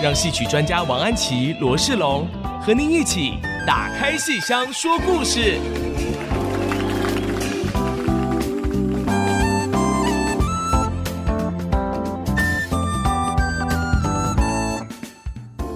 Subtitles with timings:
[0.00, 2.24] 让戏曲专家王安琪、罗世龙
[2.60, 3.32] 和您一起
[3.66, 5.58] 打开戏箱说故事。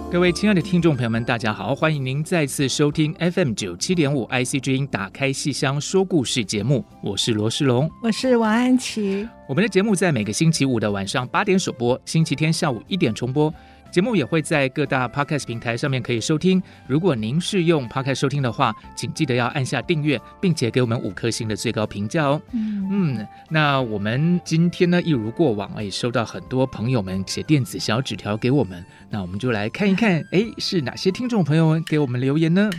[0.09, 9.27] 各位亲爱的听众朋友们，大家好，欢迎您再次收听 FM 九七点五 IC 之音打开戏箱说故事节目，我是罗世龙，我是王安琪。
[9.49, 13.53] 我们的节目在每个星期五的晚上八点首播，星期天下午一点重播。
[13.93, 16.61] 节目也会在各大 Podcast 平台上面可以收听。
[16.87, 22.41] 如果您是用 Podcast 收听的话，请记得要按下订阅，并且给我们五颗星的最高评价哦。
[22.53, 28.83] 嗯，嗯，那我们今天呢，一如过往，也收到很多朋友们写电子小纸条给我们。
[29.11, 32.71] 那我们就来看一看，哎，是哪些听众朋友们给我们留言呢？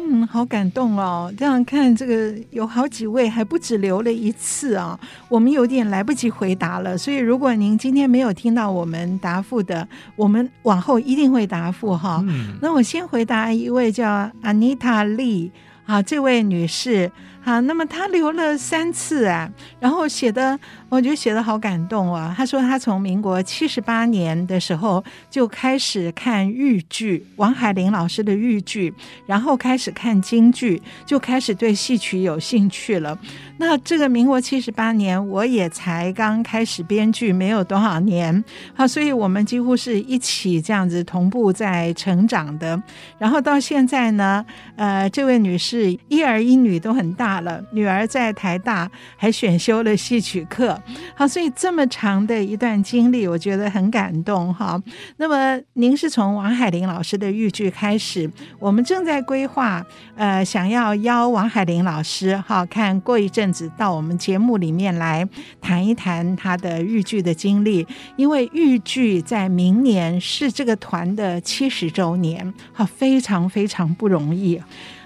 [0.00, 1.32] 嗯，好感动哦！
[1.36, 4.98] 这样看，这个有好几位，还不止留了一次啊。
[5.28, 12.24] 我们有点来不及回答了，所以如果您今天没有听到我们答复的，我们往后一定会答复哈。
[12.28, 15.50] 嗯，那我先回答一位叫 Anita Lee
[15.84, 17.10] 啊，这位女士。
[17.44, 22.34] 啊，那么她留了三次啊，然后写的，我觉得写的好感动啊。
[22.36, 28.92] 他说他从民国七十八年的时候就开始看豫剧，王海玲老师的豫剧，
[29.26, 33.18] 然后开始看京剧，就开始对戏曲有兴趣了。
[33.58, 42.80] 那这个民国七十八年，我也才刚开始编剧，没有多少年，好，所以我们几乎是一起这样子同步在成长的。
[43.18, 44.44] 然后到现在呢，
[44.76, 50.77] 呃，这位女士一儿一女都很大了，女儿在台大还选修了戏曲课，
[51.14, 54.80] 好，所以这么长的一段经历，我觉得很感动哈。
[55.18, 59.84] 那么您是从王海玲老师的豫剧开始，我们正在规划，
[60.16, 63.70] 呃，想要邀王海玲老师哈，看过一阵子。
[63.76, 65.28] 到我们节目里面来
[65.60, 74.60] 谈一谈他的豫剧的经历，因为豫剧在明年是这个团的七十周年，好，非常非常不容易。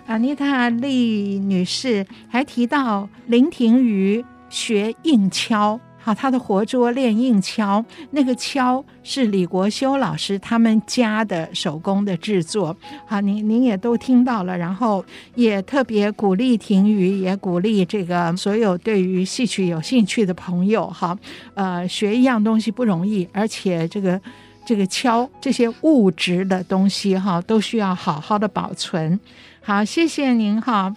[0.06, 5.80] 阿妮塔丽女士还提到林庭瑜学硬敲。
[6.04, 12.76] 好，他的活捉练硬敲，那个敲是李国修老师他们家的手工的制作。
[13.06, 15.04] 好，您您也都听到了，然后
[15.36, 20.88] 也特别鼓励庭瑜，也鼓励这个所有对于戏曲有兴趣的朋友。
[20.88, 21.16] 哈，
[21.54, 24.20] 呃，学一样东西不容易，而且这个
[24.66, 29.20] 这个敲这些物质的东西哈，都需要好好的保存。
[29.60, 30.92] 好，谢谢您哈。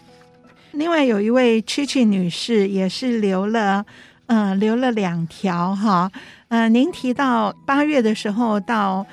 [0.76, 3.86] 另外有一位曲曲女士也是留了。
[4.28, 6.12] 嗯、留了两条哈。
[6.48, 9.06] 嗯，您提到八月的时候到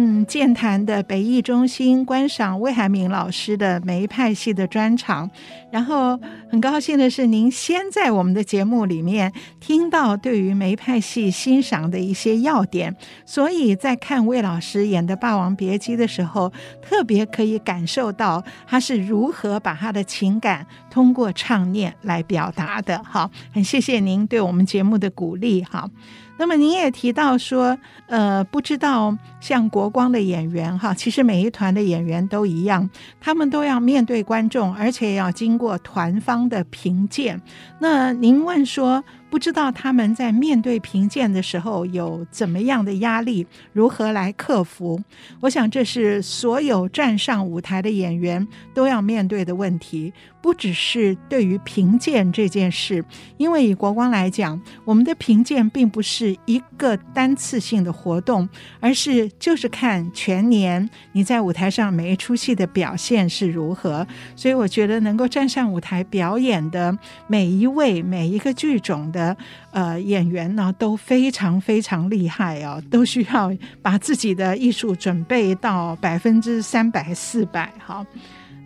[0.00, 5.28] 嗯健谈的北艺中心观赏魏海敏老师的梅派戏的专场，
[5.72, 6.16] 然后
[6.48, 12.94] 很高兴的是，您先在我们的节目里面听到对于梅派戏欣赏的一些要点，
[13.26, 23.02] 所以在看魏老师演的《霸王别姬》的时候，特别可以感受到他是如何把他的情感通过唱念来表达的。
[23.02, 25.64] 好，很谢谢您对我们节目的鼓励。
[25.64, 25.90] 好。
[26.38, 27.76] 那么您也提到说，
[28.06, 32.88] 呃，不知道像国光的演员哈，其实每一团的演员都一样，
[33.20, 37.38] 他们都要面对观众，而且要经过团方的评鉴。
[37.80, 44.98] 那您问说，不知道他们在面对评鉴的时候有怎么样的压力，如何来克服？
[45.40, 53.04] 我想这是所有站上舞台的演员都要面对的问题，不只是对于评鉴这件事。
[53.36, 58.48] 因为以国光来讲，我们的评鉴并不是一个单次性的活动，
[58.80, 64.06] 而是就是看全年你在舞台上每一出戏的表现是如何。
[64.34, 66.96] 所以我觉得能够站上舞台表演的
[67.26, 69.17] 每一位每一个剧种的。
[69.18, 69.36] 的
[69.72, 73.50] 呃演员呢都非常非常厉害哦，都需要
[73.82, 78.06] 把自己的艺术准备到百分之三百四百哈。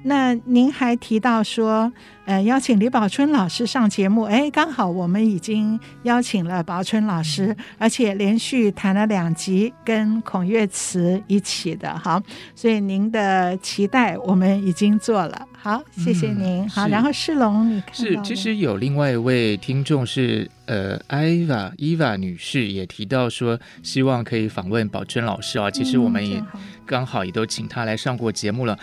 [0.04, 1.92] 那您还提到说，
[2.24, 12.20] 呃，邀请李宝春老师上节目，哎，刚好我们已经邀请了宝春老师，而且连续谈了两集，跟孔月慈一起的，好，
[12.56, 25.70] 所以您的期待我们已经做了，好，谢谢您，嗯、好，然后世龙，你看是，其实有另外一位听众是呃，Eva Eva 女士也提到说，希望可以访问宝春老师啊。
[25.70, 26.42] 其实我们也
[26.86, 28.78] 刚好也都请她来上过节目了。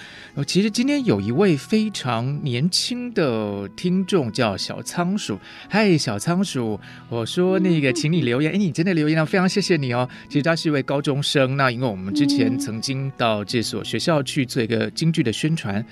[0.45, 5.39] 其实今天有一位非常年轻的听众叫小仓鼠，
[5.69, 10.07] 嗨，小仓鼠，我说那个，请你留言，哎，你真的留言了，非常谢谢你哦。
[10.27, 15.83] 其实他是一位高中生，那因为我们之前曾经到这所学校去做一个京剧的宣传，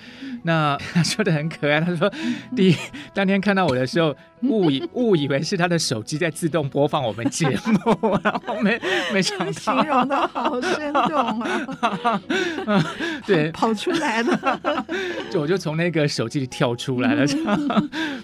[0.44, 2.12] 那 他说的很可爱，他说
[2.56, 2.76] 第一
[3.14, 4.16] 当天看到我的时候。
[4.44, 8.80] 误以误以为是他的手机在自动播放我们节目，然后没
[9.14, 12.22] 没想到，形容的好生动啊！
[13.26, 14.86] 对，跑出来了，
[15.32, 17.26] 就我就从那个手机里跳出来了。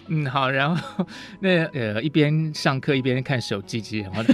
[0.08, 1.06] 嗯，好，然后
[1.40, 4.34] 那呃一边上课一边看手机，其实很好的。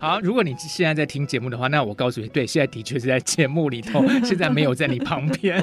[0.00, 5.62] 好，如果你现在在听节目的话，那我告诉你，对，现在的确是在节目里头，现在没有在你旁边。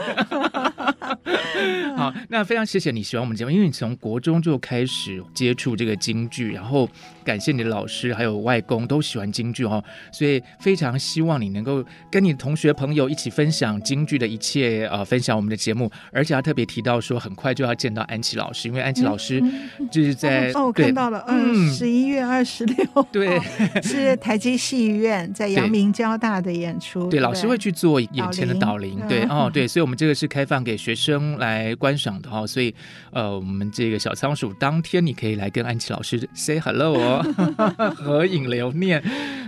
[1.96, 6.90] 好，那非常谢谢你喜欢我们节目，因为你从国中就开始接触这个京剧，然后
[7.24, 19.42] 感谢你的老师还有外公都喜欢京剧哦，所以非常希望你能够跟你的同学朋友一起分享京剧的一切，呃，分享我们的节目，而且他特别提到说很快就要见到安琪老师，因为安琪老师
[19.92, 23.40] 就是在、嗯、哦，我看到了，嗯，十一月二十六，对，
[23.82, 32.74] 是台积戏院在阳明交大的演出，对，老师会去做眼前的导聆，对，哦，对，所以我们这个是开放给学生来观赏的哦，所以
[33.12, 37.13] 呃，我们这个小仓鼠当天你可以来跟安琪老师 say hello 哦，
[37.96, 39.04] 合影留念。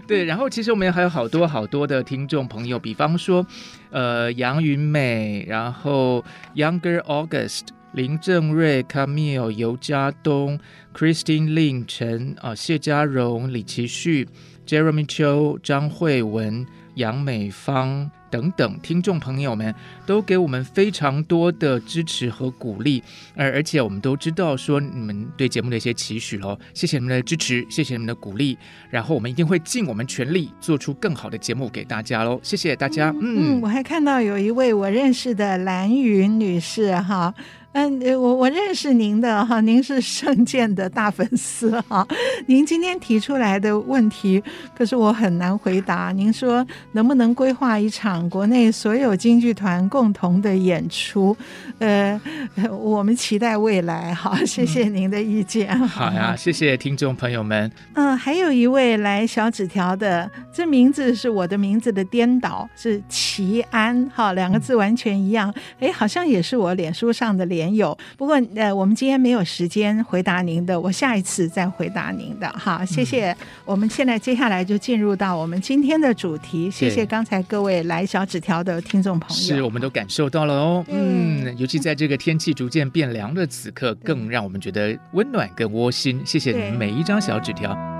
[0.07, 3.45] 对，然后其实我们还有好多好多的听众朋友，比方说
[3.89, 6.23] 呃杨云美，然后
[6.53, 7.61] Younger August、
[7.93, 10.59] 林正瑞、Camille、尤家东、
[10.93, 14.27] Christine Lin、陈啊谢家荣、李奇旭、
[14.67, 16.65] Jeremy Chou、张慧文、
[16.95, 18.09] 杨美芳。
[18.27, 19.73] 等等，听众朋友们
[20.05, 23.01] 都给我们非常多的支持和鼓励，
[23.33, 28.57] 而而且我们都知道说你们对节目的一些期许喽，谢谢你们的支持，谢谢你们的鼓励，
[28.89, 33.09] 然后我们一定会尽我们全力做出更好的节目给大家喽，谢谢大家。
[33.21, 37.33] 嗯，嗯，我还看到有一位我认识的蓝云女士哈。
[37.75, 42.07] 嗯，我我认识您的哈，您是圣剑的大粉丝哈。
[42.47, 44.41] 您今天提出来的问题，
[44.73, 46.13] 可是我很难回答。
[46.13, 51.35] 您说能不能规划一场国内所有京剧团共同的演出？
[51.79, 52.19] 呃，
[52.71, 54.13] 我们期待未来。
[54.13, 55.67] 哈，谢谢您的意见。
[55.71, 57.69] 嗯、好呀，谢谢听众朋友们。
[57.95, 65.53] 嗯，还有一位来小纸条的，这名字是我的名字的颠倒，是齐安哈，两个字完全一样。
[65.81, 67.64] 哎，好像也是我脸书上的脸。
[67.73, 72.47] 有，不过呃，我们今天没有时间回答您的，我下一次再回答您的。
[72.57, 73.31] 好，谢谢。
[73.31, 76.69] 嗯、我们现在接下来就进入到我们今天的主题。
[76.69, 80.85] 谢谢刚才各位来小纸条的听众朋友，是我们都感受到了哦。
[80.89, 86.21] 嗯，嗯，尤其在这个天气逐渐变凉的此刻，更让我们觉得温暖更窝心。
[86.25, 87.94] 谢谢每一张小纸条。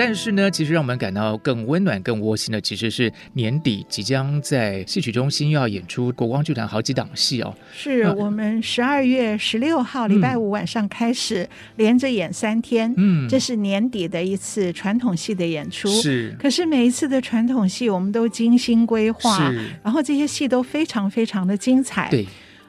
[0.00, 7.54] 但是呢，其实让我们感到更温暖、更窝心的，其实是年底即将在戏曲中心又要演出国光剧团好几档戏哦。
[7.70, 12.94] 是我们十二月十六号礼拜五晚上开始，连着演三天。
[12.96, 15.86] 嗯，这是年底的一次传统戏的演出。
[15.90, 22.08] 是，可是每一次的传统戏，我们都精心规划，然后这些戏都非常非常的精彩。
[22.10, 22.26] 对，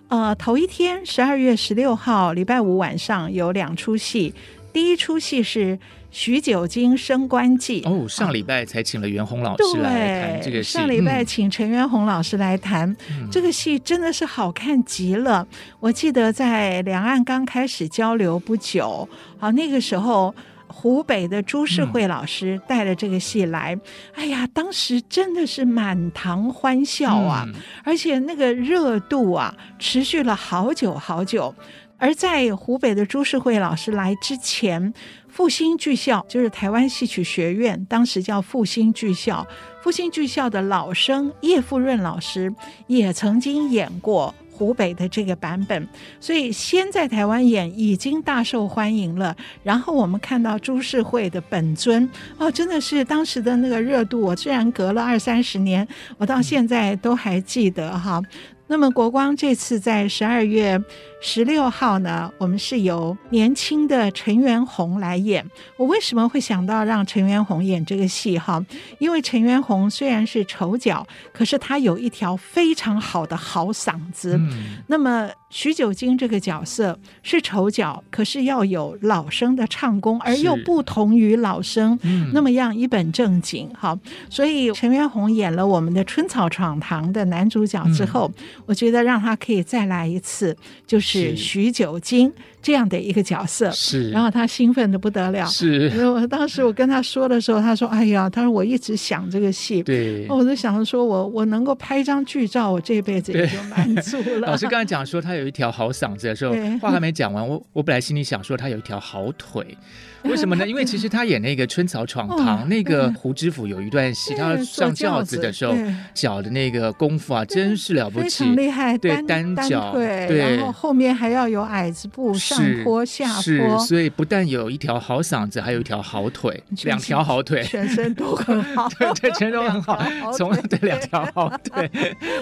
[0.09, 4.33] 呃，头一天十二月十六号礼拜五晚上有两出戏，
[4.73, 5.79] 第一出戏是。
[6.11, 10.73] 许久经升官记哦，上礼拜才请了袁弘老师来谈这个戏。
[10.73, 15.47] 上礼拜请陈元洪老师来谈、嗯、这个戏，真的是好看极了。
[15.79, 19.07] 我记得在两岸刚开始交流不久，
[19.39, 20.35] 好，那个时候
[20.67, 23.81] 湖北的朱世慧老师带了这个戏来，嗯、
[24.15, 27.53] 哎呀，当时真的是满堂欢笑啊，嗯、
[27.85, 31.55] 而且那个热度啊，持续了好久好久。
[32.01, 34.91] 而在湖北的朱世慧老师来之前，
[35.29, 39.45] 复兴剧校就是台湾戏曲学院，当时叫复兴剧校。
[39.83, 42.51] 复兴剧校的老生叶富润老师
[42.87, 45.87] 也曾经演过湖北的这个版本，
[46.19, 49.35] 所以先在台湾演已经大受欢迎了。
[49.61, 54.19] 然后我们看到朱世慧的本尊，哦，真的是当时的那个热度。
[54.21, 58.19] 我虽然隔了二三十年，我到现在都还记得哈。
[58.67, 60.81] 那么国光这次在十二月
[61.23, 65.45] 十六号呢，我们是由年轻的陈元洪来演。
[65.77, 68.63] 我为什么会想到让陈元洪演这个戏哈？
[68.97, 74.35] 因为陈元洪虽然是丑角，可是他有一条非常好的好嗓子。
[74.35, 83.97] 嗯、那么许九经这个角色是丑角，可是要有老生的唱功，而又不同于老生，嗯、那么样一本正经哈。
[84.27, 88.27] 所以陈元洪演了我们的《春草闯堂》的男主角之后。
[88.35, 90.55] 嗯我觉得让他可以再来一次，
[90.87, 93.69] 就是是许久金这样的一个角色。
[93.71, 95.45] 是，然后他兴奋的不得了。
[95.45, 104.47] 是，我当时我跟他说的时候，他说：“哎呀，他说我一直想这个戏。”对，我就想着说我我能够拍一张剧照，我这辈子也就满足了。
[104.51, 109.77] 老师刚才讲说他有一条好嗓子的时候，话还没讲完，我我本来心里想说他有一条好腿。
[110.29, 110.67] 为什么呢？
[110.67, 115.75] 因为其实他演那个《春草闯堂》，那个胡知府有一段戏，他上轿子的时候，
[116.13, 118.97] 脚的那个功夫啊，真是了不起，非常厉害。
[118.97, 129.99] 对，单脚，对，然后后面还要有矮子步上坡下坡，是，所以不但有一条好嗓子，还有一条好腿，两条好腿，全身都很好，对 对，全身都很好，
[130.33, 131.89] 从 对两条好腿，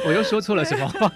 [0.05, 0.87] 我又说错了什么？
[0.87, 1.09] 话？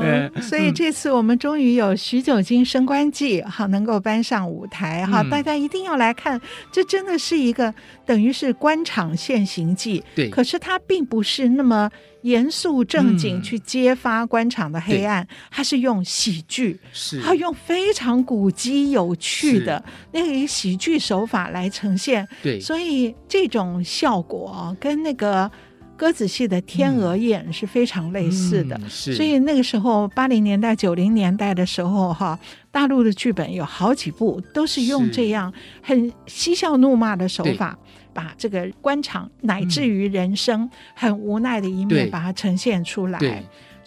[0.00, 4.77] 对，所以这次我们终于有许久经升官记，好能够搬上舞台。
[4.78, 7.74] 台哈，大家一定要来看，这真的是一个
[8.06, 10.04] 等于是官场现形记。
[10.14, 11.90] 对，可是它并不是那么
[12.22, 22.26] 严肃正经去揭发官场的黑暗，它是用喜剧，是，它用非常古迹有趣的那个喜剧手法来呈现。
[22.40, 25.50] 对，所以这种效果跟那个。
[25.98, 32.38] 歌仔戏的《天鹅宴》是非常类似的，嗯、是，所以那个时候八零年代、九零年代的时候，哈，
[32.70, 35.52] 大陆的剧本有好几部都是用这样
[35.82, 37.76] 很嬉笑怒骂的手法，
[38.14, 43.18] 把这个官场乃至于人生很无奈的一面把它呈现出来。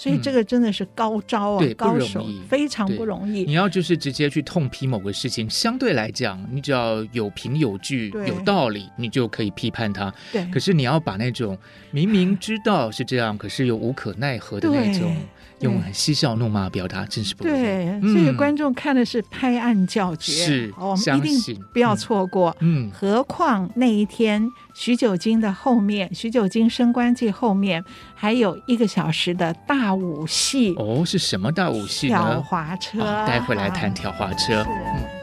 [0.01, 3.43] 所以这个真的是高招啊，对，高手，非常不容易。
[3.43, 10.11] 你要就是直接去痛批某个事情，相对来讲，你只要有凭有据、有道理，你就可以批判他。
[10.31, 10.43] 对。
[10.45, 11.55] 可是你要把那种
[11.91, 15.15] 明明知道是这样，可是又无可奈何的那种。
[15.61, 17.43] 用很嬉笑怒骂表达，真是不。
[17.43, 22.55] 对，所以观众看的是拍案叫绝，是，我们一定不要错过。
[22.59, 27.83] 嗯，何况那一天，许久金的后面，许久金升官记后面
[28.15, 30.73] 还有一个小时的大武戏。
[30.77, 32.17] 哦，是什么大武戏呢？
[32.17, 32.99] 挑滑车。
[33.25, 34.65] 待会来谈跳滑车。
[34.65, 35.20] 您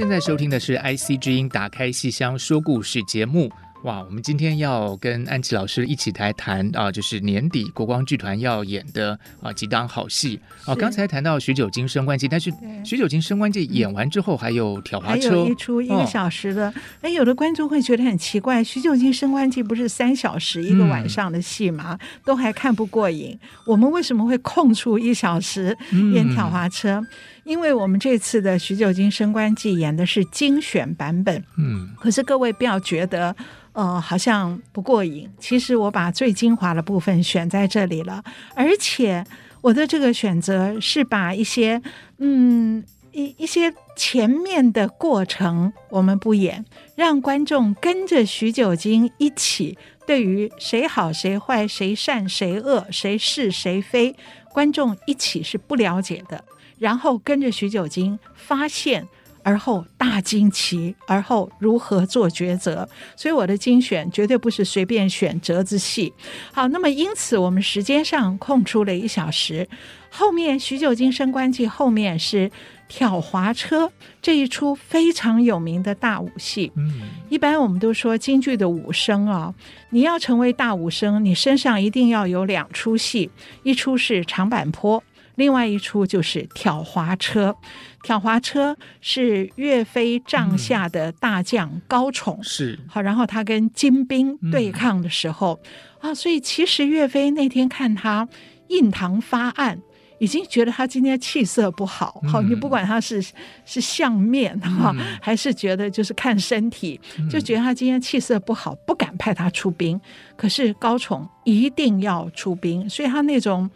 [0.00, 3.52] 现在收听的是 IC 之音打开戏箱说故事节目。
[3.82, 10.74] 哇，我们今天要跟安琪老师一起来谈啊，就是年底国光剧团要演的啊几档好戏啊。
[10.74, 12.50] 刚才谈到许久金升官记，但是
[12.82, 16.72] 许久金升官记演完之后还有挑滑车，还有一出一个小时的。
[17.02, 21.98] 哎、哦，有的观众会觉得很奇怪，许久金升官记不是三小时一个晚上的戏吗？
[22.00, 23.38] 嗯、都还看不过瘾。
[23.66, 25.76] 我们为什么会空出一小时
[26.14, 26.92] 演挑滑车？
[26.92, 27.06] 嗯、
[27.44, 31.44] 因为我们这次的许久经升官记演的是精选版本。
[31.56, 33.34] 嗯，可是各位不要觉得。
[33.72, 35.30] 呃，好像不过瘾。
[35.38, 38.20] 其实我把最精华的部分选在这里了，
[38.56, 39.24] 而且
[39.60, 41.80] 我的这个选择是把一些
[42.18, 46.64] 嗯一一些前面的过程我们不演，
[46.96, 54.16] 让观众跟着许久经一起，对于谁好谁坏、谁善谁恶、谁是谁非，
[54.52, 56.44] 观众一起是不了解的，
[56.80, 59.06] 然后跟着许久经发现。
[59.42, 62.86] 而后大惊奇，而后如何做抉择？
[63.16, 66.12] 所以我的精选绝对不是随便选折子戏。
[66.52, 69.66] 好，那么因此我们时间上空出了一小时。
[70.10, 72.50] 后面许久经升官记后面是
[72.86, 76.70] 挑滑车这一出非常有名的大武戏。
[76.76, 79.54] 嗯，一般我们都说京剧的武生啊，
[79.88, 83.30] 你要成为大武生，你身上一定要有两出戏，
[83.62, 85.02] 一出是长坂坡。
[85.40, 87.56] 另外一出就是挑滑车，
[88.02, 95.58] 挑滑车是岳飞帐下的大将高宠，嗯、是好，然后他跟金兵对抗的时候、
[96.02, 98.28] 嗯、啊，所以其实岳飞那天看他
[98.68, 99.80] 印堂发暗，
[100.18, 102.20] 已经觉得他今天气色不好。
[102.30, 103.24] 好、嗯，你不管他是
[103.64, 109.98] 是相面哈、嗯，还是觉得就是看身体，就觉得他今天气色不好，不敢派他出兵。
[110.36, 113.70] 可是高宠一定要出兵，所以他那种。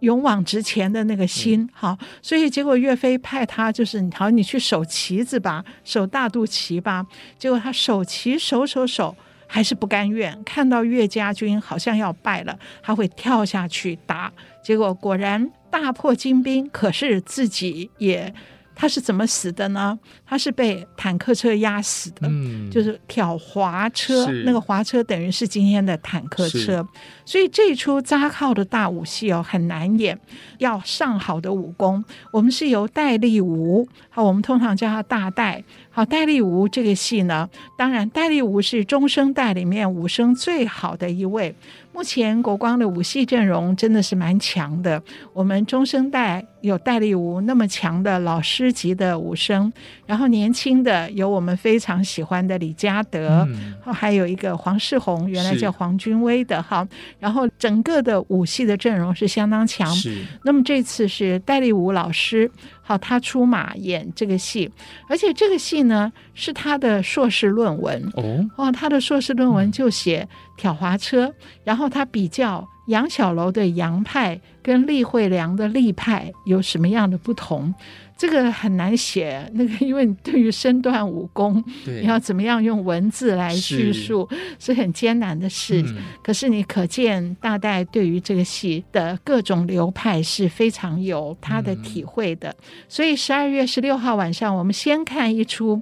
[0.00, 7.06] 勇往直前的那个心，好，所以结果岳飞派他就是，好，你去守旗子吧，守大肚旗吧。
[7.38, 10.42] 结果他守旗守守守，还是不甘愿。
[10.44, 14.32] 看到岳家军好像要败了，他会跳下去打。
[14.62, 18.34] 结果果然大破金兵，可是自己也
[18.78, 19.98] 他是怎么死的呢？
[20.26, 26.86] 他是被坦克车压死的，嗯，就是挑滑车，那个滑车等于是今天的坦克车。
[27.24, 30.16] 所以这一出扎靠的大武戏哦，很难演，
[30.58, 32.04] 要上好的武功。
[32.30, 35.64] 我们是由戴立吾，好，我们通常叫他大戴。
[35.96, 41.54] 好，戴立吾这个戏呢，当然戴立吾是中生代里面武生最好的一位。
[41.94, 45.02] 目前国光的武戏阵容真的是蛮强的。
[45.32, 49.72] 我们中生代有戴立吾那么强的老师级的武生，
[50.04, 56.86] 然后年轻的有我们非常喜欢的李嘉德，嗯、还有一个黄世宏，原来叫黄君威的哈。
[57.18, 59.90] 然后整个的武戏的阵容是相当强。
[59.94, 60.22] 是。
[60.44, 62.50] 那么这次是戴立吾老师。
[62.88, 64.70] 好，他出马演这个戏，
[65.08, 68.46] 而且这个戏呢是他的硕士论文哦。
[68.56, 77.72] 哦，他的硕士论文就写挑滑车，嗯、然后他比较杨小楼的杨派跟厉慧良的立派有什么样的不同。
[78.16, 84.26] 这个很难写，那个因为你对于身段武功，对你要怎么样用文字来叙述
[84.58, 85.82] 是，是很艰难的事。
[85.86, 92.48] 嗯、可是你可见大戴对于这个戏的各种流派是非常有他的体会的。
[92.48, 92.56] 嗯、
[92.88, 95.80] 所以十二月十六号晚上，我们先看一出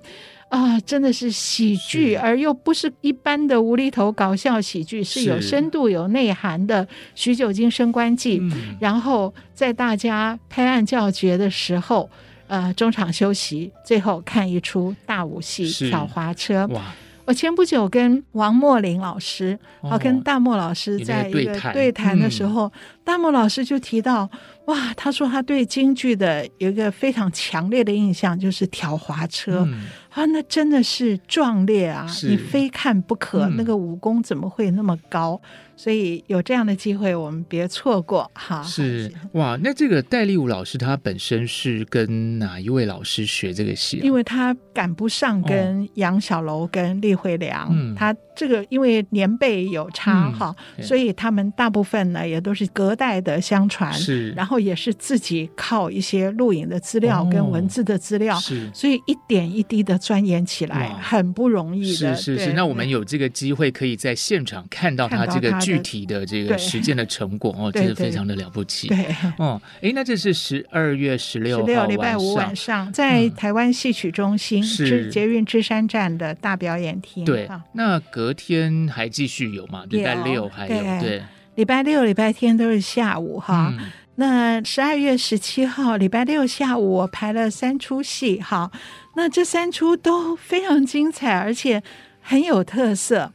[0.56, 6.84] 啊，真的是喜剧，而又不是一般的无厘头搞笑喜剧，是有深度、有内涵的
[7.14, 8.76] 《许久经升官记》嗯。
[8.80, 12.08] 然后在大家拍案叫绝的时候。
[12.46, 16.64] 呃，中场休息，最后看一出大武戏《挑滑车》。
[16.74, 16.94] 哇！
[17.24, 22.72] 我前不久跟王墨林老师，好、哦、跟大漠老师在一个对谈的时候，嗯、
[23.04, 24.30] 大木老师就提到。
[24.64, 33.40] 哇，他说他对京剧的有一个非常强烈的印象，就是挑滑车、嗯、啊，那真的是壮烈啊，你非看不可。
[33.40, 35.38] 嗯、那个武功怎么会那么高？
[35.76, 38.62] 所以有这样的机会，我们别错过哈。
[38.62, 44.02] 是哇，那这个戴立武老师他本身是跟哪一位老师学这个戏、啊？
[44.02, 54.32] 因为他赶不上跟杨小楼跟厉慧良，嗯、他这个因为年辈有差哈，嗯、所以他们大部分呢也都是隔代的相传，是。
[54.32, 54.54] 然后。
[54.64, 62.16] 也是自己靠一些录影的资料跟文字的资料，哦、是，所以一点一滴的钻研起来很不容易的。
[62.16, 68.88] 是是是，那我们有这个机会可以在现场看到他这个具体的这个实践的成果哦，真的非常的了不起。
[68.88, 69.04] 对。
[69.36, 75.10] 哦，哎，那这是十二月十六号礼拜五晚上在台湾戏曲中心是。
[75.10, 77.22] 捷运芝山站的大表演厅。
[77.26, 79.84] 对，那隔天还继续有嘛？
[79.90, 81.22] 礼拜六还有对，
[81.56, 83.74] 礼拜六、礼拜天都是下午哈。
[84.16, 88.70] 那十二月十七号礼拜六下午，我排了三出戏，哈，
[89.16, 91.82] 那这三出都非常精彩，而且
[92.20, 93.32] 很有特色。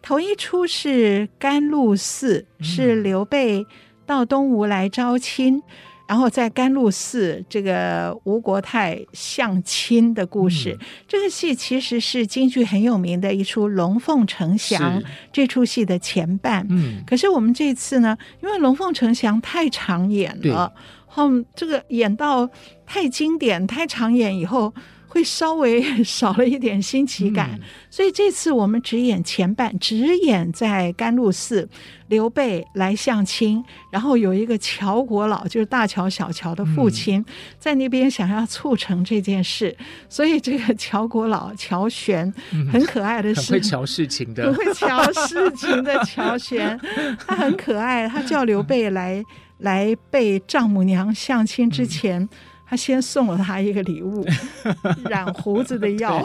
[0.00, 3.66] 头一出是甘露寺，是刘备
[4.06, 5.62] 到东吴来招亲。
[6.06, 15.00] 然后在甘露寺，这个吴国泰相亲的故事，嗯、这个戏其实是京剧很有名的一出《龙凤呈祥》
[15.32, 16.66] 这出戏的前半。
[16.70, 20.72] 嗯，可是我们这次呢，因为《龙凤呈祥》太常演了，
[21.06, 22.48] 后对这个演到
[22.84, 24.72] 太经典、太常演以后。
[25.14, 31.68] 会稍微 少了一点新奇感，嗯、所以这次我们只演前半，只演在甘露寺，
[32.08, 37.24] 刘备来相亲，然后有一个乔国老，就是大乔小乔的父亲，嗯、
[37.60, 39.76] 在那边想要促成这件事，
[40.08, 42.34] 所以这个乔国老乔玄
[42.72, 46.76] 很可爱的是，很会乔事情的， 很会乔事情的乔玄，
[47.24, 49.22] 他很可爱，他叫刘备来
[49.58, 52.20] 来被丈母娘相亲之前。
[52.20, 52.28] 嗯
[52.66, 54.26] 他先送了他一个礼物，
[55.08, 56.24] 染胡子的药，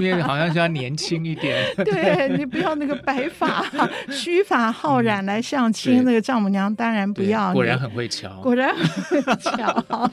[0.00, 1.64] 因为好像是要年轻一点。
[1.84, 3.64] 对，你不要那个白发、
[4.10, 7.52] 须发皓然来相亲，嗯、那个丈母娘当然不要。
[7.52, 10.10] 果然很会瞧，果然很会瞧。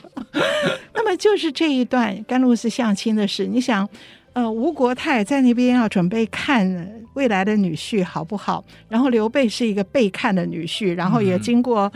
[0.94, 3.88] 那么就是这一段甘露寺相亲的事，你想。
[4.36, 6.68] 呃，吴国泰在那边要准备看
[7.14, 8.64] 未来的女婿好不好？
[8.90, 11.92] 然后刘备是一个被看的女婿，然后也经过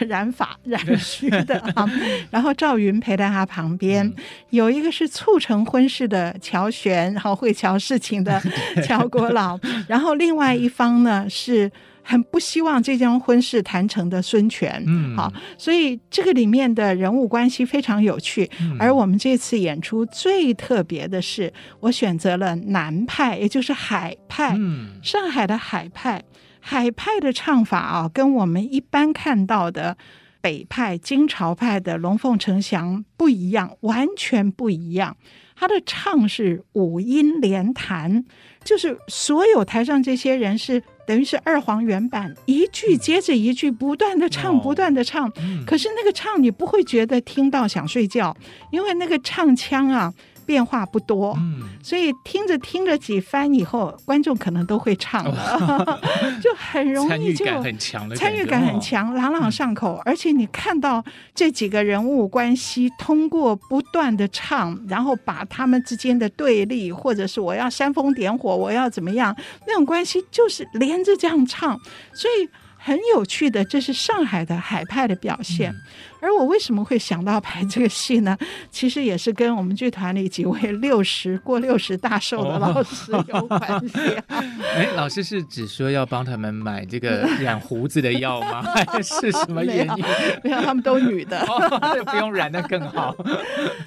[0.00, 1.88] 染发 染须的啊。
[2.30, 4.12] 然后赵云陪在他旁边，
[4.50, 8.40] 有一个是促成婚事的乔玄，然后会乔事情的
[8.86, 9.58] 乔国老，
[9.88, 11.70] 然后另外一方呢是。
[12.02, 18.50] 很不希望这桩婚事谈成的孙权，嗯，好，所以这个里面的人物关系非常有趣。
[18.60, 26.22] 嗯、而我们这次演出最特别的是，我选择了南派，也就是海派，嗯，上海的海派，
[26.60, 29.96] 海派的唱法啊，跟我们一般看到的
[30.40, 35.16] 北派、京朝派的《龙凤呈祥》不一样，完全不一样。
[35.54, 38.24] 他的唱是五音连弹，
[38.64, 45.30] 就是所有台上这些人是等于是二黄原版，一句接着一句不断的唱，不断的唱。
[45.66, 48.36] 可是那个唱你不会觉得听到想睡觉，
[48.70, 50.12] 因为那个唱腔啊。
[50.46, 55.98] 变化不多，嗯，所以听着听着几番以后，观众可能都会唱了，哦、
[56.42, 59.96] 就很容易就参与感很强，参与感很强，朗朗上口。
[59.96, 71.78] 嗯、而且你看到这几个人物关系，通过不断的唱，然后把他们之间的对立，或者是我要煽风点火，我要怎么样，那种关系就是连着这样唱，
[72.12, 72.48] 所以。
[72.84, 75.70] 很有趣的，这是上海的海派的表现。
[75.70, 75.82] 嗯、
[76.20, 78.36] 而我为什么会想到拍这个戏呢？
[78.72, 84.44] 其实也是跟我们剧团里几位六十过六十大寿的老师有关系、啊。
[84.74, 88.62] 哎、哦，老师是只说要帮他们买这个 染胡子的药吗？
[88.90, 90.04] 还是什么原因？
[90.42, 93.14] 没有，他们都女的，哦、不用染的更好。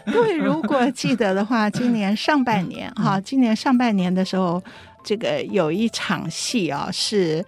[0.05, 4.63] 各位如果记得的话，今年上半年哈，今年上半年的时候，
[5.03, 7.45] 这个有一场戏啊是。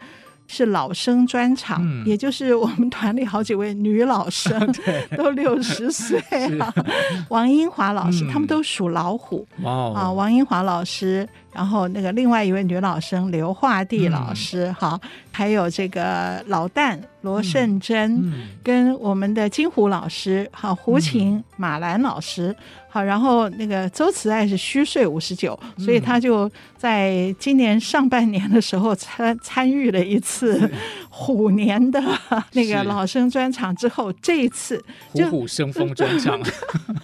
[0.47, 4.59] 是老生专场，嗯、也就是我们团里好几位女老生，
[5.15, 6.19] 都六十岁
[6.57, 6.73] 了。
[6.75, 9.45] 是王英华老师，嗯、他们都属老虎。
[9.63, 22.55] 哦、啊，王英华老师，然后那个另外一位女老生刘化地老师，哈、嗯，还有这个老旦罗胜珍，嗯嗯、跟我们的金虎老师，哈，胡琴马兰老师。
[22.97, 30.67] 好，然后那个周慈爱是虚岁五十九，所以他就在今年上半年的时候参参与了一次
[31.09, 32.01] 虎年的
[32.53, 36.41] 那个老生专场之后，这一次虎虎生风专场，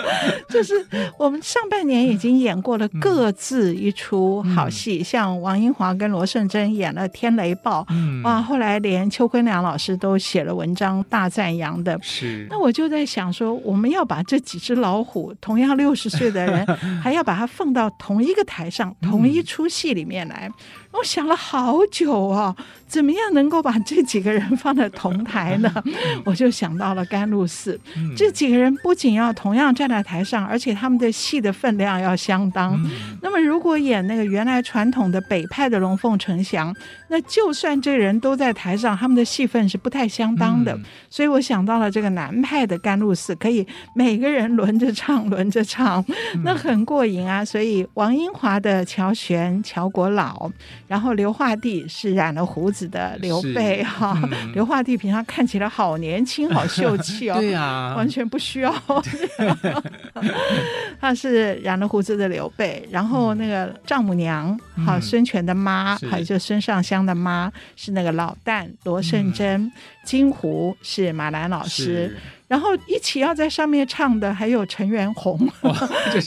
[0.48, 0.74] 就是
[1.18, 11.98] 我们上半年已经演过了各自一出好戏，嗯、像王英华跟罗胜珍演了《天雷暴》，嗯、哇，后来连邱坤良老师都写了文章大赞扬的。
[12.02, 15.34] 是，那我就在想说，我们要把这几只老虎。
[15.40, 16.66] 同样六十岁的人，
[17.02, 20.50] 还要把它放到同一个台上，同一出戏里面来。
[20.98, 22.54] 我想了好久啊，
[22.86, 25.70] 怎么样能够把这几个人放在同台呢？
[26.24, 27.78] 我就想到了甘露寺，
[28.16, 32.80] 这几个人不仅要同样站在台上，而且他们的戏的分量要相当。
[33.20, 36.74] 那么如果演那个原来传统的北派的龙凤呈祥，
[37.08, 40.78] 那就算这人都在台上，他们的戏份是不太相当的。
[41.10, 46.04] 所以我想到了这个南派的甘露寺，可以每个人轮着唱，轮着唱，
[46.42, 47.44] 那很过瘾啊。
[47.44, 50.50] 所以王英华的乔玄、乔国老。
[50.86, 58.74] 然后刘化帝是染了胡子的刘备哈，嗯、刘化帝平常看起来好年轻，好秀气哦，对、啊，完全不需要。
[61.00, 69.72] 他是染了胡子的刘备，然后那个丈母娘哈，孙权的妈，还有就孙尚香的妈是那个老旦罗胜珍，嗯、
[70.04, 72.16] 金湖是马兰老师。
[72.48, 75.36] 然后一起要在上面唱的还有陈元洪，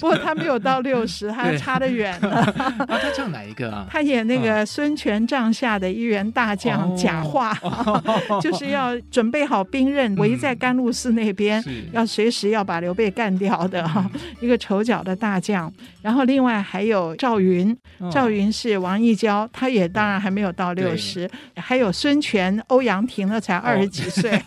[0.02, 2.20] 不过他没有到六十，他差得远。
[2.20, 2.44] 了。
[2.86, 3.88] 他唱哪一个啊？
[3.90, 7.58] 他演那个孙权帐下的一员大将贾话，
[8.44, 14.06] 就是要准备好兵刃，围在甘露寺那边，要随时要把刘备干掉的哈，
[14.42, 15.72] 一个丑角的大将。
[16.02, 17.74] 然后另外还有赵云，
[18.12, 21.30] 赵云是王一娇，他也当然还没有到六十。
[21.56, 24.38] 还有孙权、欧阳平，那才二十几岁，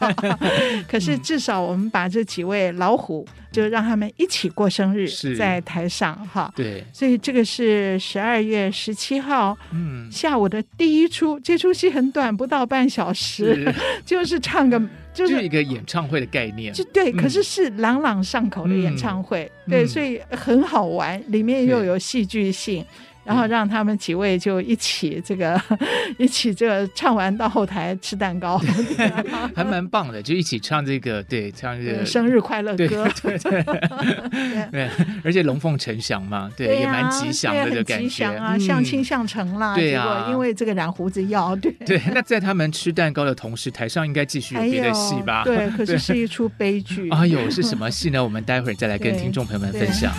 [0.87, 1.62] 可是至少。
[1.67, 6.53] 我们把这几位老虎，就让他们一起过生日，在台上哈。
[6.57, 11.39] 对，所以这个是十二月十七号，嗯，下午的第一出。
[11.41, 14.81] 这出戏很短，不到半小时，是 就是唱个，
[15.13, 16.73] 就是，就一个演唱会的概念。
[16.73, 22.85] 就对，嗯、可是是朗朗上口的演唱会，嗯、对，所以很好玩，里面又有戏剧性。
[23.25, 25.61] 然后让他们几位就一起这个，
[26.19, 28.61] 一起这个唱完到后台吃蛋糕，
[29.55, 33.63] 还蛮棒的，就一起唱这个，对，唱这个生日快乐歌，对对
[34.71, 34.91] 对，
[35.25, 42.01] 而且龙凤呈祥嘛，对，也蛮吉祥的，就感觉吉祥啊，相亲相成啦，对啊，因为这个染胡子药，对对。
[42.13, 45.45] 那在他们吃蛋糕的同时，台上应该继续有别的戏吧？
[45.45, 47.09] 对，可是是一出悲剧。
[47.11, 48.23] 哎呦，是什么戏呢？
[48.23, 50.13] 我们待会儿再来跟听众朋友们分享。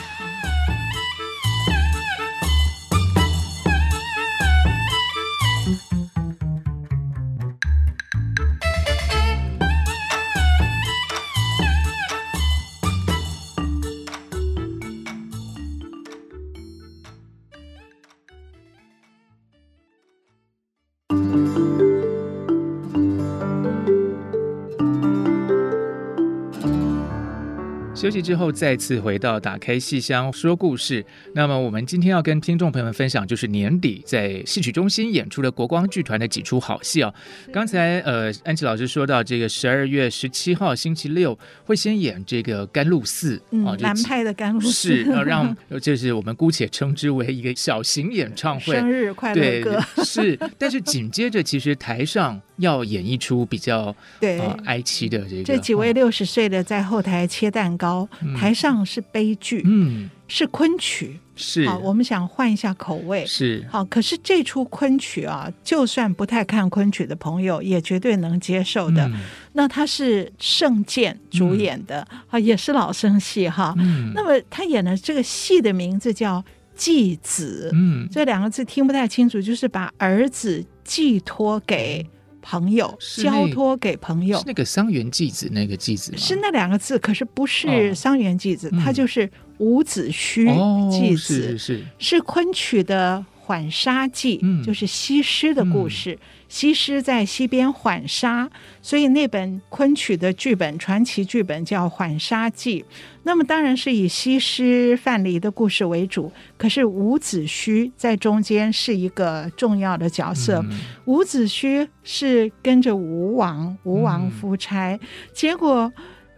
[28.04, 31.06] 休息之后，再次回到打开戏箱说故事。
[31.34, 37.14] 那么，我们今天要跟听众朋友们分享，就是年底在戏曲中心演出的国光剧团的几出好戏哦。
[37.54, 50.38] 刚才呃，安琪老师说到，这个十二月十七号星期六会先演这个《甘露寺》嗯、哦，南派的《甘露寺》是，让 就是我们姑且称之为一个小型演唱会，生日快乐歌是。
[50.58, 61.68] 但是紧接着，其实台上要演绎出比较对、呃、哀戚的这个，这几位六十岁的在后台切蛋糕，嗯、台上是悲剧，嗯，是昆曲，是。
[61.68, 63.66] 好，我们想换一下口味，是。
[63.70, 69.08] 好，可是这出昆曲啊，就算不太看昆曲的朋友，也绝对能接受的。
[69.08, 69.20] 嗯、
[69.54, 73.74] 那他是盛剑主演的，啊、嗯，也是老生戏哈。
[73.78, 74.12] 嗯。
[74.14, 76.44] 那么他演的这个戏的名字叫。
[76.76, 82.04] 继子，嗯，这两个字听不太清楚，就是把儿子寄托给
[82.44, 84.38] 朋友，交托给朋友。
[84.38, 86.18] 是那个桑园寄子那个寄子吗？
[86.20, 89.28] 是那两个字，可是不是桑园寄子，它、哦、就是
[89.60, 90.46] 伍子胥
[90.92, 96.20] 寄子，哦、是是是昆曲的缓杀记，嗯，就是西施的故事。
[96.54, 98.48] 嗯西施在西边浣纱，
[98.80, 102.82] 所以那本昆曲的剧本传奇剧本叫《浣纱记》。
[103.24, 110.64] 那么当然是以西施范蠡的故事为主，可是伍子胥在中间是一个重要的角色。
[110.70, 115.00] 嗯、伍子胥是跟着吴王，吴王夫差，嗯、
[115.34, 115.92] 结果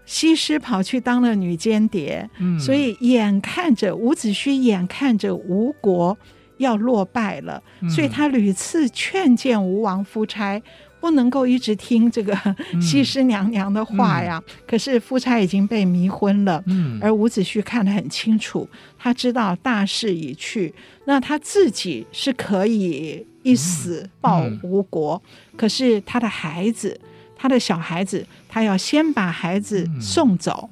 [0.06, 6.18] 西施跑去当了女间谍，嗯、所以眼看着伍子胥眼看着吴国。
[6.58, 10.62] 要落败了，所以他屡次劝谏吴王夫差
[11.00, 12.36] 不能够一直听这个
[12.82, 14.42] 西施娘娘的话呀。
[14.46, 14.50] 嗯。
[14.50, 20.74] 嗯、可是夫差已经被迷昏了，嗯、而伍子胥看得很清楚，他知道大势已去，
[21.06, 25.22] 那他自己是可以一死报吴国，
[25.56, 27.00] 可是他的孩子，
[27.36, 30.70] 他的小孩子，他要先把孩子送走。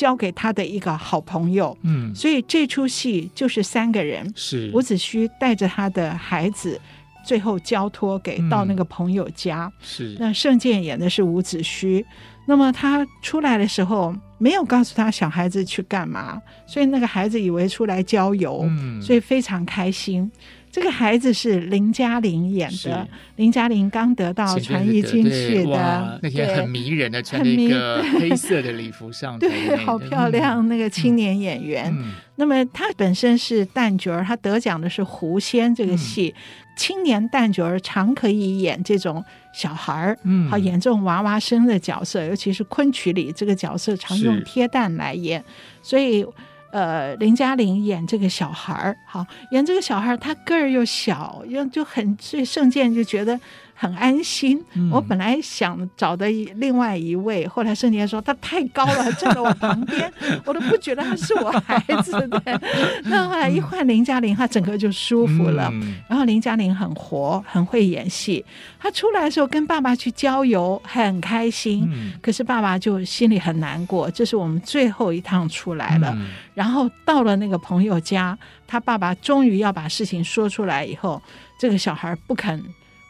[0.00, 4.70] 嗯交给他的一个好朋友，嗯，所以这出戏就是三个人，是。
[4.72, 6.80] 伍子胥带着他的孩子，
[7.22, 10.16] 最后交托给、嗯、到那个朋友家，是。
[10.18, 12.02] 那圣剑演的是伍子胥，
[12.46, 20.32] 那么他出来的时候没有告诉他小孩子去干嘛，所以那个孩子以为出来郊游，嗯，所以非常开心。
[20.72, 23.06] 这个孩子是林嘉玲演的，
[23.36, 31.92] 林嘉玲刚得到传艺金曲的，那天很迷人的，穿一个黑色的礼服上台，对，好漂亮，那个青年演员。
[31.92, 36.40] 嗯、那么他本身是旦角儿，他得奖的是《狐仙》这个戏，嗯、
[36.76, 45.44] 青年旦角儿常可以演这种小孩儿，嗯，好演这种娃娃生的角色，尤其是昆曲里这个角色常用贴旦来演，
[45.82, 46.24] 所以。
[46.72, 53.38] 呃，林嘉玲演这个小孩儿，好演这个小孩儿，他个儿又小，又就很，所以圣剑就觉得。
[53.80, 54.62] 很安心。
[54.74, 60.12] 嗯、我本来想找的另外一位，后来盛杰说他太高了，站在我旁边，
[60.44, 62.60] 我都不觉得他是我孩子的。
[63.08, 65.70] 那后来一换林嘉玲，他整个就舒服了。
[65.72, 68.44] 嗯、然后林嘉玲很活，很会演戏。
[68.78, 71.88] 他出来的时候跟爸爸去郊游，很开心。
[71.90, 74.10] 嗯、可是爸爸就心里很难过。
[74.10, 76.12] 这是我们最后一趟出来了。
[76.18, 81.22] 嗯、然后到了那个朋友家，他爸爸终于要把事情说出来以后，
[81.58, 82.62] 这个小孩不肯。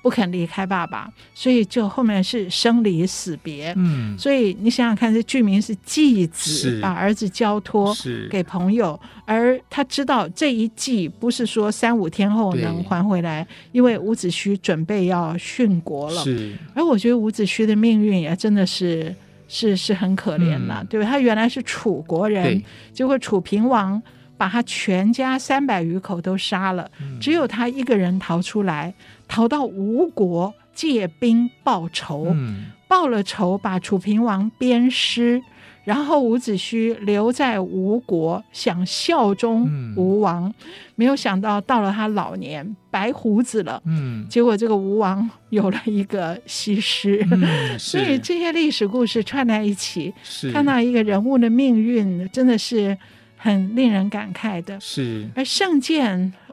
[0.02, 3.74] 不肯离开爸爸，所以就后面是生离死别。
[3.76, 7.94] 嗯，所以你想想看，这剧名是继子，是把儿子交托
[8.30, 16.24] 给朋友，而他知道这一寄不是说三五天后能还回来，因为伍子胥准备要殉国了。
[16.24, 19.14] 是，而我觉得伍子胥的命运也真的是
[19.48, 21.06] 是是很可怜了，嗯、对吧？
[21.06, 22.62] 他原来是楚国人，
[22.94, 24.02] 结果楚平王
[24.38, 28.94] 把他全家三百余口都杀了，嗯、只有他一个人逃出来。
[29.30, 35.40] 逃到吴国借兵报仇，嗯、报了仇，把楚平王鞭尸，
[35.84, 40.54] 然后伍子胥留在吴国，想效忠吴王，嗯、
[40.96, 50.12] 没有想到到了他老年白胡子了，嗯、结果这个吴王有了一个西施，嗯、 所以这些历史故事串在一起，
[50.52, 52.98] 看到一个人物的命运，真的是
[53.36, 54.80] 很令人感慨的。
[54.80, 55.80] 是，而盛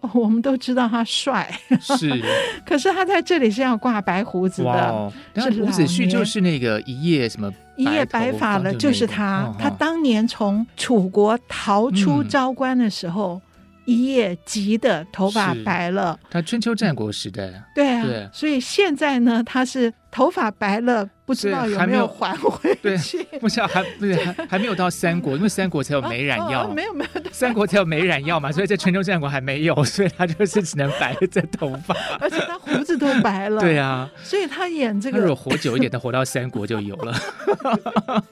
[0.02, 0.12] 鉴。
[0.14, 2.12] 我们都知道他帅，是，
[2.66, 5.12] 可是他在这里是要挂白胡子的。
[5.36, 9.44] 是伍子胥就是那个一夜什么一夜白发了，就是他。
[9.44, 13.42] 哦、他当年从楚国逃出昭关的时候。
[13.88, 37.18] 嗯一夜急的头发白了，他春秋战国时代，对啊，对，所以现在呢，他是头发白了，不知道有没有还回去，不知道还不是还还没有到三国，因为三国才有美染药，没有没有，三国才有美染药嘛，所以在春秋战国还没有， 所以他就是只能白着头发，而且他胡子都白了，对啊，所以他演这个，如果活久一点，他活到三国就有了。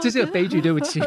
[0.00, 1.00] 这是个悲剧，对不起，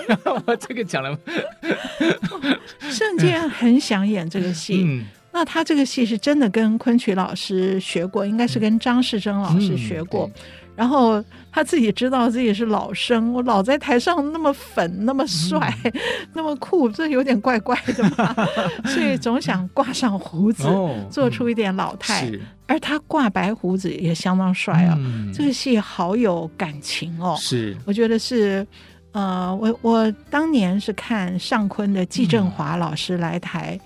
[0.46, 1.18] 我 这个讲了。
[2.90, 10.30] 圣剑很想演这个戏，嗯，那他这个戏是真的跟昆曲老师学过，应该是跟张世珍老师学过。
[10.36, 10.42] 嗯
[10.76, 15.94] 然后他自己知道自己是老生，我老在台上那么粉、那么帅、嗯、
[16.34, 18.36] 那么酷，这有点怪怪的嘛，
[18.86, 22.28] 所以总想挂上胡子，哦、做出一点老态。
[22.32, 27.36] 嗯、而他挂白胡子也相当帅啊、哦，嗯、这个戏好有感情哦。
[27.38, 28.66] 是，我觉得是，
[29.12, 33.78] 呃，我我当年是看尚昆的季振华老师来台，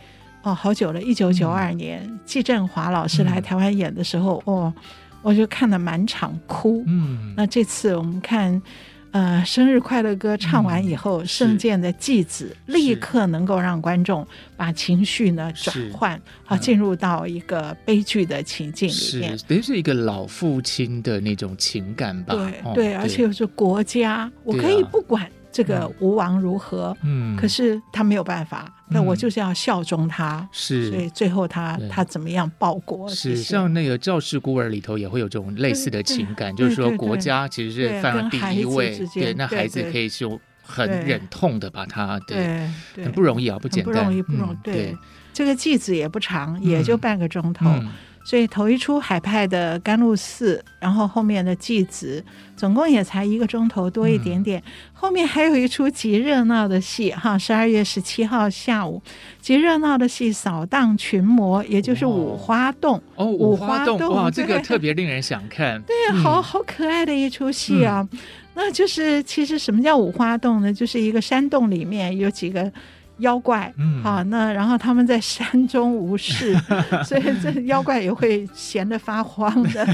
[0.43, 4.71] 嗯、哦，好久了，一九九二年，嗯、季振华老师来台湾演的时候，哦。
[5.25, 6.83] 我就看得满场哭。
[6.85, 8.61] 嗯，那这次我们看，
[9.09, 22.35] 呃，生日快乐歌唱完以后，盛健、嗯、的继子立刻能够让观众把情绪呢转换，好进入到一个悲剧的情境里面，等于是一个老父亲的那种情感吧。
[22.35, 25.27] 对、哦、对，而且又是国家，我可以不管。
[25.55, 26.93] 这个吴王如何？
[27.01, 30.45] 嗯，可是他没有办法，那我就是要效忠他。
[30.51, 33.07] 是，所以最后他他怎么样报国？
[33.07, 44.57] 是像那个《赵氏孤儿》里头也会有这种类似的情感，就是说国家其实是放在第一位，对，那孩子可以就很忍痛的把他，对，很不容易啊，不简单，不容易，不容易。
[44.61, 44.93] 对，
[45.31, 47.65] 这个继子也不长，也就半个钟头。
[48.25, 52.21] 所以头一出海派的甘露寺，然后后面的继子，
[52.57, 54.59] 总共也才一个钟头多一点点。
[54.59, 58.99] 嗯、后面还有一出极热闹的戏，哈，十二月十七号下午，
[59.39, 62.99] 极热闹的戏《扫荡群魔》，也就是五花洞。
[63.15, 65.79] 哦，五花洞，哇，这个特别令人想看。
[65.83, 68.07] 对，嗯、好好可爱的一出戏啊！
[68.11, 68.19] 嗯、
[68.55, 70.73] 那就是其实什么叫五花洞呢？
[70.73, 72.71] 就是一个山洞里面有几个。
[73.17, 76.55] 妖怪，嗯，好，那然后他们在山中无事，
[77.05, 79.85] 所以这妖怪也会闲得发慌的，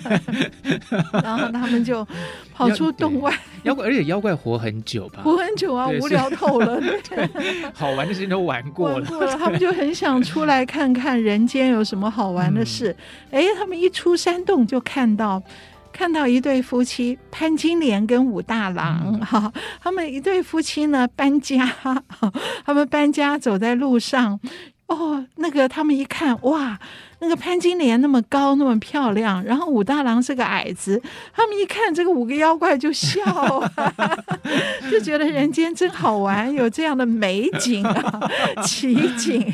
[1.24, 2.06] 然后他们就
[2.54, 3.34] 跑出洞外。
[3.64, 5.22] 妖怪，而且妖怪活很久吧？
[5.24, 6.82] 活很久啊，无聊透了。
[6.82, 7.30] 对，
[7.74, 12.96] 好玩的事情都玩过了，过了，他们就很想出来看看人间有什么好玩的事。
[13.30, 15.42] 哎，他们一出山洞就看到。
[15.92, 21.70] 看到一对夫妻潘金莲跟武大郎哈，嗯、他们一对夫妻呢搬家，
[22.66, 24.40] 他们搬家走在路上，
[24.88, 26.80] 哦，那个他们一看哇，
[27.20, 31.02] 那个潘金莲那么高那么漂亮，然后武大郎是个矮子，
[31.34, 33.22] 他们一看这个五个妖怪就笑，
[34.90, 38.30] 就觉得人间真好玩，有这样的美景啊
[38.64, 39.46] 奇景，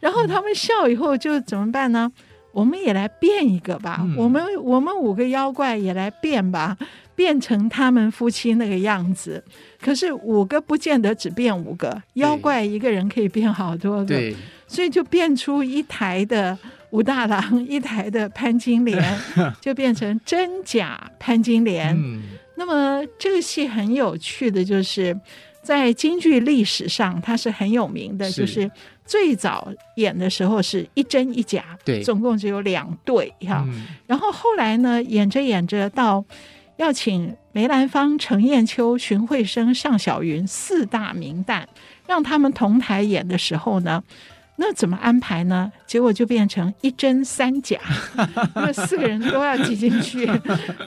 [0.00, 2.10] 然后他们笑以后就怎么办呢？
[2.54, 6.78] 我们也来变一个吧，嗯、我们我们五个妖怪也来变吧，
[7.16, 9.42] 变成他们夫妻那个样子。
[9.80, 14.36] 可是五个不见得只变五个，妖怪一个人可以变好多个，对
[14.68, 16.56] 所以就变出一台的
[16.90, 19.02] 武大郎， 一台的潘金莲，
[19.60, 21.92] 就变成真假潘金莲。
[21.96, 22.22] 嗯、
[22.56, 25.18] 那么这个戏很有趣的就是，
[25.60, 28.70] 在京剧历史上，它是很有名的，是就是。
[29.04, 33.62] 最早演的时候是一真一假，对，总共只有两对哈。
[33.68, 36.24] 嗯、然后后来呢，演着演着到
[36.78, 41.64] 要请梅兰芳、程砚秋、荀慧生、尚小云四大名旦
[42.06, 44.02] 让他们同台演的时候呢，
[44.56, 45.70] 那怎么安排呢？
[45.86, 47.78] 结果就变成一真三假，
[48.56, 50.24] 因为四个人都要挤进去。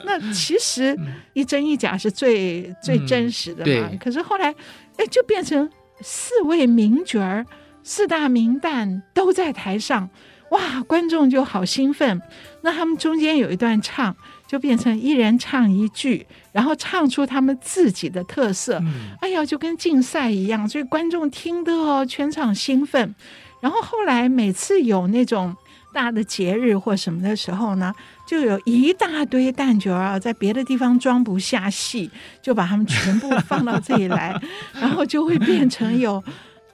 [0.04, 0.98] 那其实
[1.34, 3.90] 一真一假是最、嗯、最真实的嘛。
[4.00, 4.52] 可是后来
[4.96, 7.46] 哎，就变成四位名角儿。
[7.88, 10.10] 四大名旦都在台上，
[10.50, 12.20] 哇，观众就好兴奋。
[12.60, 14.14] 那他们中间有一段唱，
[14.46, 18.78] 就变成一人唱一句，然后唱出他们自己的特色。
[18.80, 23.14] 嗯、哎呀，就跟竞赛一样，所以观众听得哦，全场兴奋。
[23.62, 25.56] 然后后来每次有那种
[25.94, 27.94] 大的节日或什么的时候呢，
[28.26, 32.10] 就有一大堆旦角啊，在别的地方装不下戏，
[32.42, 34.38] 就把他们全部放到这里来，
[34.78, 36.22] 然后就会变成有。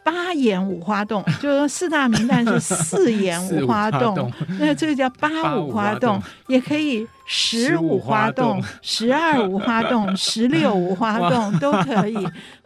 [0.04, 12.16] 八演五花洞， 就是说四大名旦是四演 五花洞，那这个叫八五花洞，也可以十五花洞、十二五花洞、 十六五花洞都可以。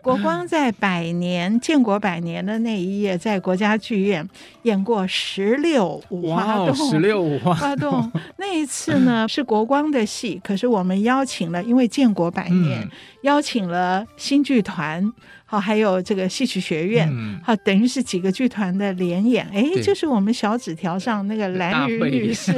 [0.02, 4.26] 国光在百年建国百年的那一页，在国家剧院
[4.62, 8.10] 演过十六五花洞，十六五花花洞。
[8.38, 12.88] 那一次呢是国光的戏，可是我们邀请了，因为建国百年，
[13.22, 15.12] 邀请了新剧团。
[15.50, 17.10] 好，还有这个戏曲学院，
[17.42, 22.52] 好，等于是几个剧团的联演，哎，就是我们小纸条上那个蓝鱼女士，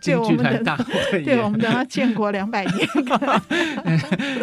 [0.00, 0.86] 对我们的，
[1.24, 2.88] 对我们的建国两百年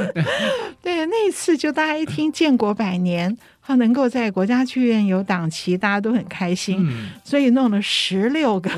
[0.83, 3.37] 对，那一次就大家一听建国百年。
[3.69, 8.71] 他能够在国家剧院有档期，大家都很开心，嗯，所以弄了十六个，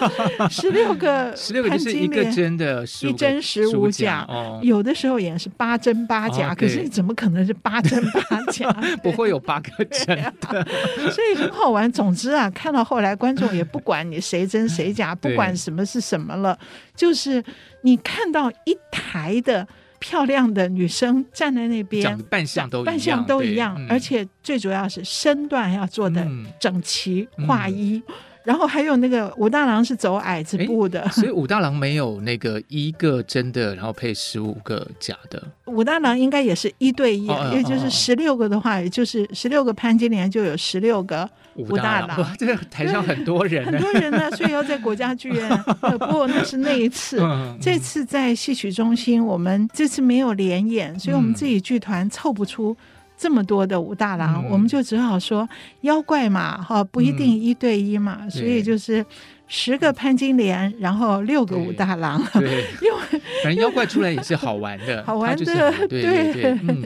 [0.48, 8.70] 十六个， 十六个就是一个真的，一真十五假，哦，有的时候演是八真八假，可是怎么可能是八真八假？
[9.04, 10.66] 不会有八个真的，
[11.12, 11.92] 所以很好玩。
[11.92, 16.58] 总之啊，看到后来观众也不管你谁真谁假，不管什么是什么了，
[16.96, 17.44] 就是
[17.82, 19.68] 你看到一台的。
[19.98, 26.26] 漂亮的女生站在那边，扮相都扮相都一样，而且最主要是身段要做的
[26.60, 35.42] 整齐划一，嗯、然后还有那个武大郎是走矮子步的，所以武大郎没有那个一个真的，然后配十五个假的。
[35.78, 41.28] 武大郎应该也是一对一，哦、也就是十六个的话，也就是十六个潘金莲就有十六个。
[41.54, 45.48] 武大郎，这个台上很多人，很多人呢，所以要在国家剧院。
[45.98, 52.76] 不过那是那一次，嗯、这次在戏曲中心，我们这次没有联演，所以我们自己剧团凑不出
[53.16, 55.48] 这么多的武大郎，嗯、我们就只好说
[55.82, 59.04] 妖怪嘛，哈，不一定一对一嘛，嗯、所以就是。
[59.48, 66.82] 十个潘金莲，然后六个武大郎，对， 因为反正妖怪出来也是好玩的， 好玩的， 对对对，对嗯、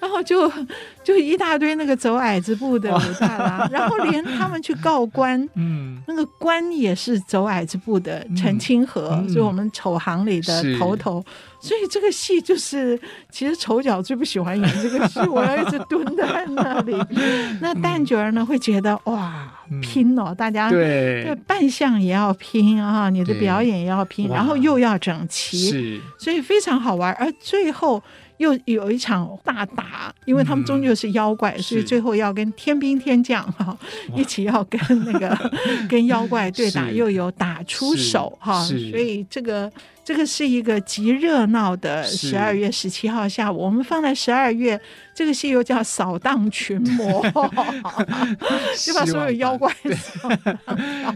[0.00, 0.50] 然后就
[1.04, 11.22] 就一大堆那个走矮子步的武大郎，然后连他们去告官，嗯，那个官也是走矮子步的陈清河，嗯、所以我们丑行里的头头。
[11.60, 12.98] 所以这个戏就是，
[13.30, 16.92] 其实丑角最不喜欢演这个戏， 我要一直蹲在那里。
[17.60, 19.52] 那旦角儿呢会觉得哇，
[19.82, 21.36] 拼哦，大家对。
[21.46, 27.12] 扮相也要拼啊，你的表演也要拼，然后又要整齐，是，所以非常好玩。
[27.14, 28.02] 而最后
[28.38, 33.76] 又有一场大打，因为他们终究是妖怪，所以最后要跟天兵天将哈
[34.16, 35.50] 一起要跟那个
[35.88, 39.70] 跟妖怪对打，又有打出手哈，所以这个。
[40.10, 44.78] 这个是一个极热闹的十二月十七号下午，我们放在十二月，
[45.14, 47.24] 这个戏又叫扫荡群魔，
[48.76, 49.72] 就把所有妖怪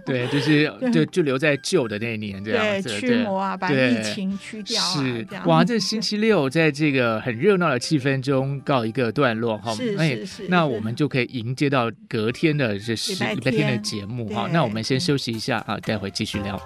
[0.06, 5.26] 对，对，就是就就留在旧的那一年这样子，驱魔啊，把疫情驱掉啊，是。
[5.46, 16.56] 哇，这星期六在这个很热闹的气氛中告一个段落哈，是是是，那我们就可以迎接到隔天的这是礼拜天的节目哈，那我们先休息一下啊，待会继续聊。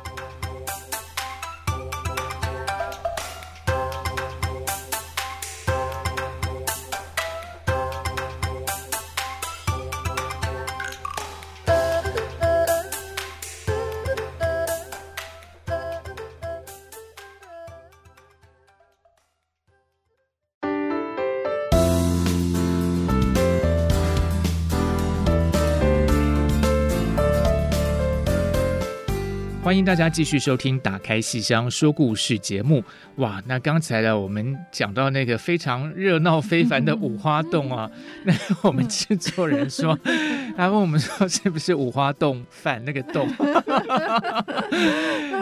[29.89, 32.84] 大家继续收听《打开戏箱说故事》节目。
[33.16, 37.91] 哇，那刚才呢，我们讲到那个非常热闹非凡的五花洞啊，
[38.22, 39.99] 那我们制作人说，
[40.59, 43.26] 他问我们说是不是五花洞饭那个洞？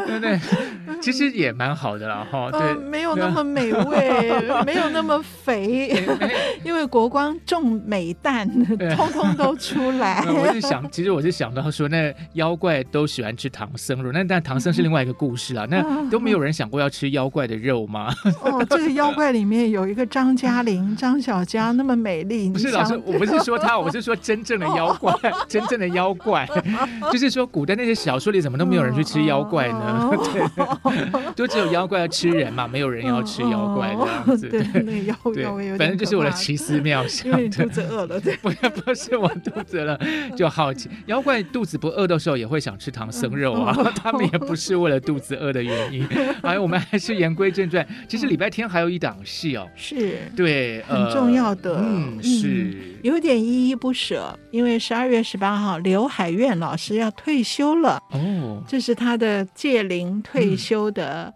[0.07, 0.39] 对不对？
[1.03, 4.33] 其实也蛮好的啦，哈，对，没有那么美味，
[4.65, 5.93] 没有那么肥，
[6.63, 8.49] 因为国光种美蛋，
[8.97, 10.23] 通通都出来。
[10.25, 14.13] 我是想，其实我是想到说，那妖怪都喜欢吃唐僧肉。
[14.13, 18.13] 那但唐僧是另外一个故事啊， 那都没有人想过要吃妖怪的肉吗？
[18.43, 22.51] 哦，这个妖怪里面有一个张嘉玲、 张小佳，那么美丽。
[22.51, 25.15] 不是老师，我不是说他，我是说真正的妖怪，
[25.49, 26.47] 真正的妖怪，
[27.11, 30.11] 就是说古代那些小说里怎么都没有人去吃妖怪呢？
[30.35, 34.49] 对，就只有妖怪要吃人嘛，没有人要吃妖怪这样子。
[34.51, 37.27] 对，那个妖怪，反正就是我的奇思妙想。
[37.27, 38.51] 因为肚子饿了，对，不
[38.83, 39.99] 不是我肚子饿了
[40.37, 43.75] 就好奇，妖怪肚子不饿的时候也会想吃唐僧肉啊。
[43.95, 46.07] 他们也不是为了肚子饿的原因，
[46.43, 47.87] 哎，我们还是言归正传。
[48.09, 61.33] 其实礼拜天还有一档戏哦，是对，很重要的，嗯，是有点依依不舍，因为十二月十八号刘海燕老师要退休了哦，这是他的届龄退休的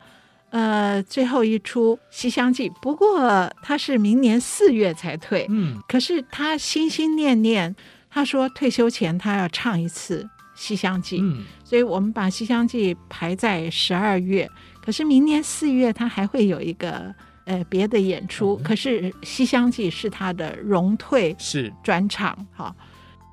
[0.51, 7.74] 呃最后一出《西厢记》，不过他是明年四月才退，嗯，可是他心心念念，
[8.11, 10.22] 他说退休前他要唱一次。
[10.61, 14.47] 《西厢记》，嗯，所以我们把《西厢记》排在十二月。
[14.85, 17.15] 可是明年四月他还会有一个
[17.47, 18.59] 呃别的演出。
[18.61, 22.77] 嗯、可是《西厢记》是他的荣退是专场，好。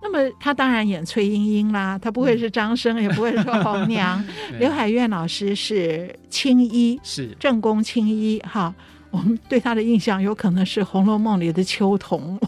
[0.02, 4.24] 那么他当然演崔莺莺啦，他不会是张生，嗯、也不会是红娘。
[4.58, 8.74] 刘海燕老师是青衣，是正宫青衣，哈。
[9.10, 12.38] 我们对他的印象有可能是《红楼梦》里的秋桐，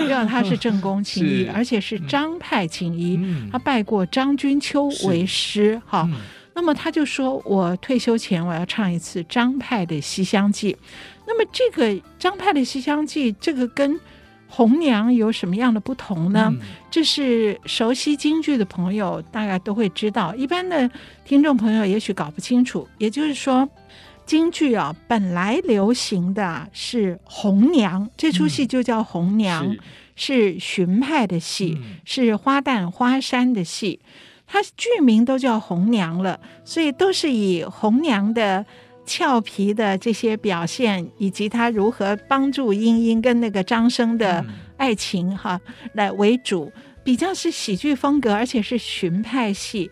[0.00, 5.80] 因为他是正宫青衣，而且是张派青衣，嗯、他拜过张君秋为师。
[5.86, 6.18] 哈，嗯、
[6.54, 10.72] 那么他就说：“我退休前我要唱一次张派的《西厢记》。”
[11.26, 13.98] 那么这个张派的《西厢记》，这个跟
[14.48, 16.48] 红娘有什么样的不同呢？
[16.52, 16.58] 嗯、
[16.90, 20.90] 这是熟悉京剧的朋友大概都会知道，一般的
[21.24, 22.88] 听众朋友也许搞不清楚。
[22.98, 23.68] 也就是说，
[24.30, 29.76] 京剧啊，本来流行的是红娘，这出戏就叫红娘，嗯、
[30.14, 33.98] 是荀派的戏，嗯、是花旦花山的戏，
[34.46, 38.64] 它剧名都叫红娘了，所以都是以红娘的。
[39.04, 44.44] 俏皮的这些表现，以及他如何帮助莺莺跟那个张生的
[44.76, 46.70] 爱情哈、嗯、来为主，
[47.02, 49.90] 比较是喜剧风格，而且是荀派戏。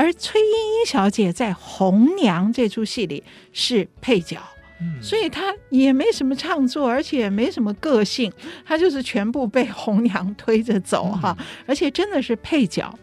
[0.00, 3.22] 而崔莺莺小姐在《红娘》这出戏里
[3.52, 4.40] 是配角，
[4.80, 8.32] 嗯、所以她也没什么唱作，而且也没什么个性，
[8.64, 12.98] 她就是全部被红娘推着走哈，嗯、而且真的是配角。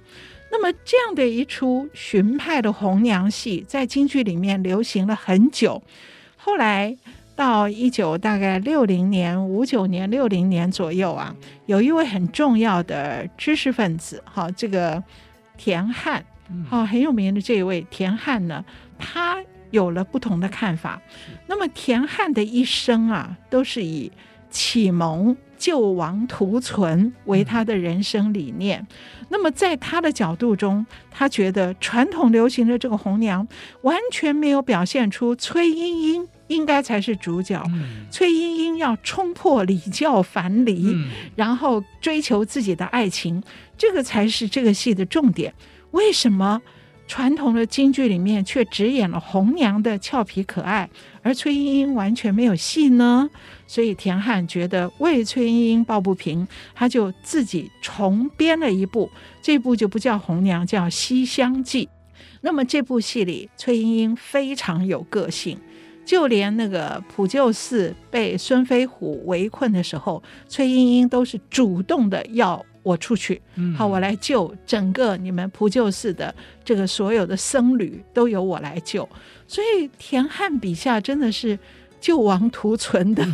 [0.50, 5.84] 那么这样的一出荀派的红娘戏，在京剧里面流行了很久。
[6.36, 6.98] 后来
[7.36, 11.36] 到一九大概六零年、五九年、六零年左右啊，
[11.68, 15.04] 有一位很重要的知识分子，哈，这个
[15.58, 16.26] 田汉，
[16.70, 18.64] 哈，很有名的这一位田汉呢，
[18.98, 19.38] 他
[19.72, 21.02] 有了不同的看法。
[21.48, 24.12] 那么田汉的一生啊，都是以
[24.50, 28.88] 启蒙救亡图存为他的人生理念。
[29.30, 33.46] 那么，在他的角度中，他觉得传统流行的这个红娘
[33.82, 37.62] 完全没有表现出崔莺莺应该才是主角。
[37.68, 43.44] 嗯、崔莺莺要冲破礼教樊篱，嗯、然后追求自己的爱情，
[43.78, 45.54] 这个才是这个戏的重点。
[45.92, 46.62] 为什么
[47.08, 50.90] 传统的京剧里面却只演了红娘的俏皮可爱，
[51.22, 53.30] 而崔莺莺完全没有戏呢？
[53.66, 59.10] 所以田汉觉得为崔莺莺抱不平，他就自己重编了一部，
[59.42, 61.86] 这部就不叫红娘，叫《西厢记》。
[62.42, 65.58] 那么这部戏里，崔莺莺非常有个性，
[66.06, 73.42] 就连那个普救寺被孙飞虎围困的时候，崔莺莺都是主动的要我出去，
[73.78, 76.34] 好，我来救整个你们普救寺的
[76.64, 79.08] 这个所有的僧侣，都由我来救。
[79.48, 81.58] 所以田汉笔下真的是。
[82.00, 83.26] 救亡图存的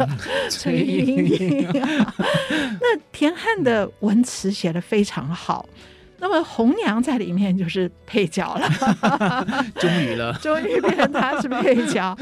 [0.49, 1.67] 崔莺莺，
[2.79, 5.67] 那田汉的文词写的非常好。
[6.17, 8.65] 那么红娘在里面就是配角了，
[9.75, 12.17] 终于了，终于变成他是配角。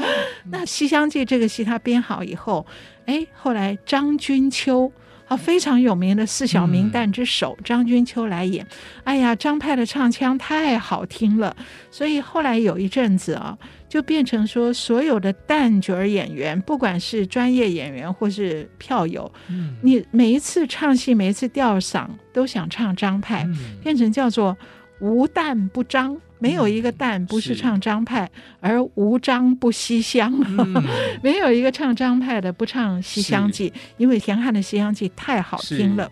[0.50, 2.66] 那《西厢记》这个戏他编好以后，
[3.06, 4.92] 哎，后来张君秋。
[5.36, 8.66] 非常有名的四小名旦之首、嗯、张君秋来演，
[9.04, 11.56] 哎呀，张派的唱腔太好听了，
[11.90, 13.56] 所以后来有一阵子啊，
[13.88, 24.56] 就变成说所有的旦角演员，不管是专业演员或是票友，嗯、你每一次唱戏，每一次吊嗓都想唱张派，嗯、变成叫做
[25.02, 26.16] 无旦不张。
[26.38, 30.32] 没有一个旦不是唱张派，嗯、而无张不西厢。
[30.58, 30.74] 嗯、
[31.22, 36.10] 没有一个唱张派的不唱西厢记，因为田汉的西厢记太好听了。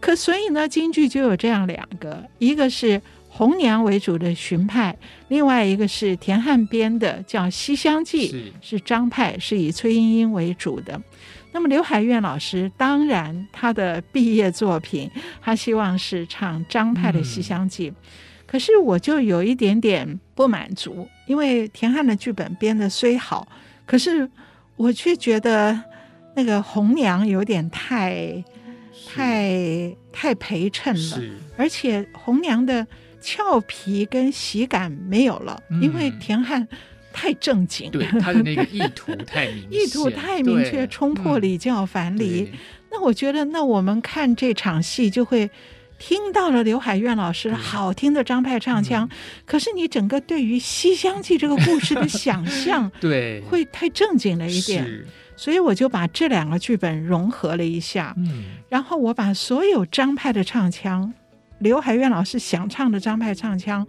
[0.00, 4.96] 可所以呢，京剧就有这样两个，一个是红娘为主的荀派，
[5.28, 11.00] 另外一个是田汉编的叫西厢记，是，张派，是以崔莺莺为主的。
[11.52, 15.08] 那么刘海燕老师当然他的毕业作品，
[15.40, 17.90] 他希望是唱张派的西厢记。
[17.90, 17.94] 嗯
[18.50, 23.46] 可是我就有一点点不满足，因为田汉的剧本编的虽好，
[23.84, 24.26] 可是
[24.74, 25.78] 我却觉得
[26.34, 28.42] 那个红娘有点太、
[29.06, 31.22] 太、太陪衬了，
[31.58, 32.86] 而且红娘的
[33.20, 36.66] 俏皮跟喜感没有了，嗯、因为田汉
[37.12, 42.48] 太正经，对他的那个意图太明， 意图太明确，冲破礼教樊篱。
[42.50, 42.58] 嗯、
[42.92, 45.50] 那我觉得，那我们看这场戏就会。
[45.98, 55.04] 听到了刘海苑老师好听的张派唱腔，嗯、可是你整个对于《西厢记》这个故事的想象， 对，会太正经了一点。
[55.36, 61.12] 所以我就把这两个剧本融合了一下，嗯，然后我把所有张派的唱腔，
[61.58, 63.86] 刘海苑老师想唱的张派唱腔，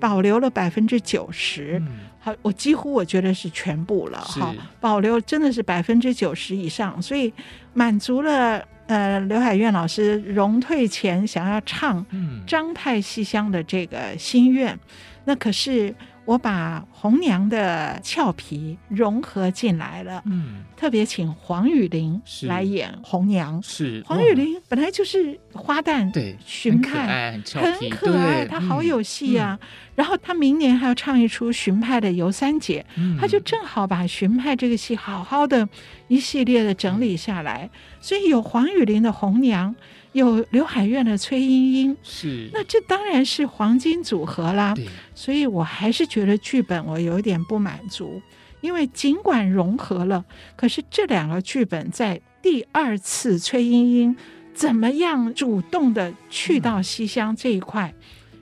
[0.00, 1.78] 保留了百分之九十。
[1.80, 7.32] 嗯、好，我几乎我觉得是全部了，好，保留真的是百分之九十以上，所以
[7.74, 8.64] 满足了。
[8.88, 12.04] 呃，刘海燕老师荣退前想要唱
[12.46, 14.78] 张派西厢的这个心愿，嗯、
[15.24, 15.94] 那可是。
[16.28, 23.62] 我把红娘的俏皮融合进来了，嗯，特别请黄雨玲来演红娘。
[23.62, 29.56] 是黄雨玲本来就是花旦，对，荀派很可爱，很可爱，她好有戏啊。
[29.94, 32.84] 然后她明年还要唱一出荀派的尤三姐，
[33.20, 35.68] 她就正好把荀派这个戏好好的
[36.08, 37.70] 一系列的整理下来，
[38.00, 39.72] 所以有黄雨玲的红娘。
[40.12, 44.74] 有刘海苑的崔莺莺，是，那这当然是黄金组合啦。
[45.14, 48.20] 所以我还是觉得剧本我有点不满足，
[48.60, 50.24] 因为尽管融合了，
[50.56, 54.16] 可是这两个剧本在第二次崔莺莺
[54.54, 57.94] 怎么样主动的去到西厢这一块，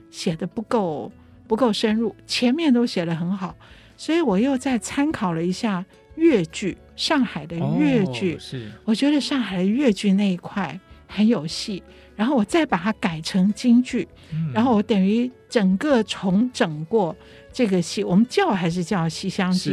[0.09, 1.11] 写的不够
[1.47, 3.55] 不够深入，前面都写的很好，
[3.97, 5.85] 所以我又再参考了一下
[6.15, 11.83] 粤剧，上海的粤剧，哦、是，我觉得上海的粤剧那一块很有戏，
[12.15, 17.15] 然后我再把它改成京剧，嗯、然后我等于整个重整过
[17.57, 19.71] 这个戏，我们叫还是叫《西厢记》，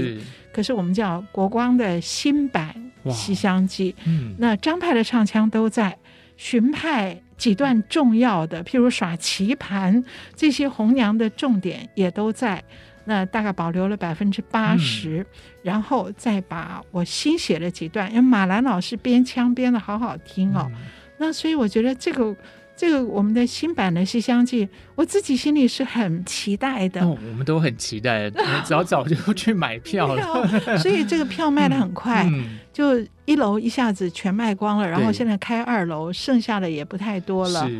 [0.55, 2.74] 可是我们叫国光的新版
[3.12, 5.99] 《西厢记》，嗯，那张派的唱腔都在，
[6.39, 7.20] 荀派。
[7.37, 10.03] 几段重要的，譬如耍棋盘
[10.37, 12.62] 这些红娘的重点也都在，
[13.05, 15.26] 那大概保留了百分之八十，
[15.62, 20.78] 然后再把我新写了几段，因为马兰老师编腔编的好好听哦，嗯、
[21.18, 22.35] 那所以我觉得这个。
[22.77, 24.66] 这个我们的新版的《西厢记》，
[24.97, 27.01] 我自己心里是很期待的。
[27.03, 28.29] 哦，我们都很期待，
[28.64, 30.79] 早早就去买票了。
[30.79, 37.70] 所以这个票卖得很快，嗯、就一楼一下子全卖光了，然后现在开二楼，剩下的也不太多了。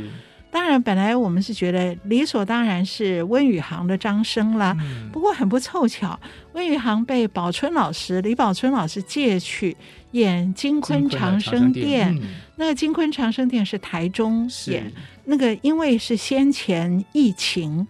[0.55, 6.17] 当然，本来我们是觉得理所当然是温宇航的张生啦，嗯、不过很不凑巧，
[6.53, 9.77] 温宇航被宝春老师李宝春老师借去
[10.13, 12.17] 演金昆长生殿。
[12.17, 12.23] 嗯、
[12.55, 14.89] 那个金昆长生殿是台中演，
[15.25, 17.85] 那个因为是先前疫情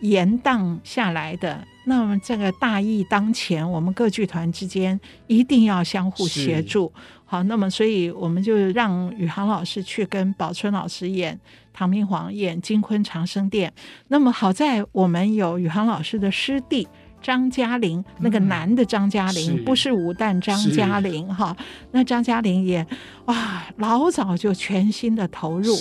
[0.00, 6.90] 延宕下来的，嗯、那么这个大疫当前，我们各剧团之间一定要相互协助。
[7.26, 11.38] 好，那么所以我们就让宇航老师去跟宝春老师演。
[11.78, 13.72] 唐明皇演金昆长生殿，
[14.08, 16.88] 那么好在我们有宇航老师的师弟
[17.22, 19.62] 张嘉玲，嗯、那个男的张嘉玲，是。
[19.62, 21.56] 不是武旦张嘉玲哈？
[21.92, 22.84] 那张嘉玲也
[23.26, 25.72] 哇，老早就全心的投入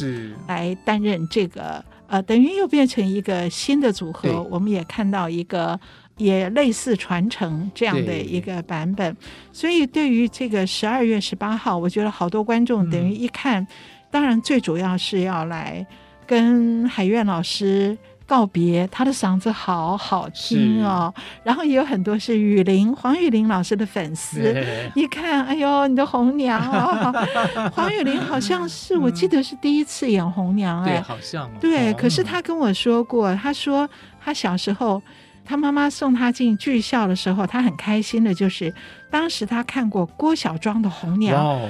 [0.47, 4.43] 来担任这个，呃，等于又变成一个新的组合。
[4.51, 5.79] 我们也看到一个
[6.17, 9.17] 也类似传承这样的一个版本，
[9.51, 13.63] 所以对于这个十二月十八号，我觉得好多观众等于一看。
[13.63, 13.67] 嗯
[14.17, 15.85] 当然，最主要是要来
[16.25, 17.95] 跟海苑老师
[18.25, 21.13] 告别，他的嗓子好好听哦。
[21.43, 24.55] 然后也有很多是雨林黄雨林老师的粉丝，
[24.95, 27.13] 一看，哎呦，你的红娘哦，
[27.71, 31.93] 黄雨林好像是、嗯、我记得是第一次演红娘哎，对，好像、哦、对。
[31.93, 33.87] 可是他跟我说过，他说
[34.19, 34.99] 他小时候
[35.45, 38.73] 他妈妈送他进剧校的时候，他很开心的就是。
[39.09, 41.69] 当时他看过郭小庄的《红娘》啊，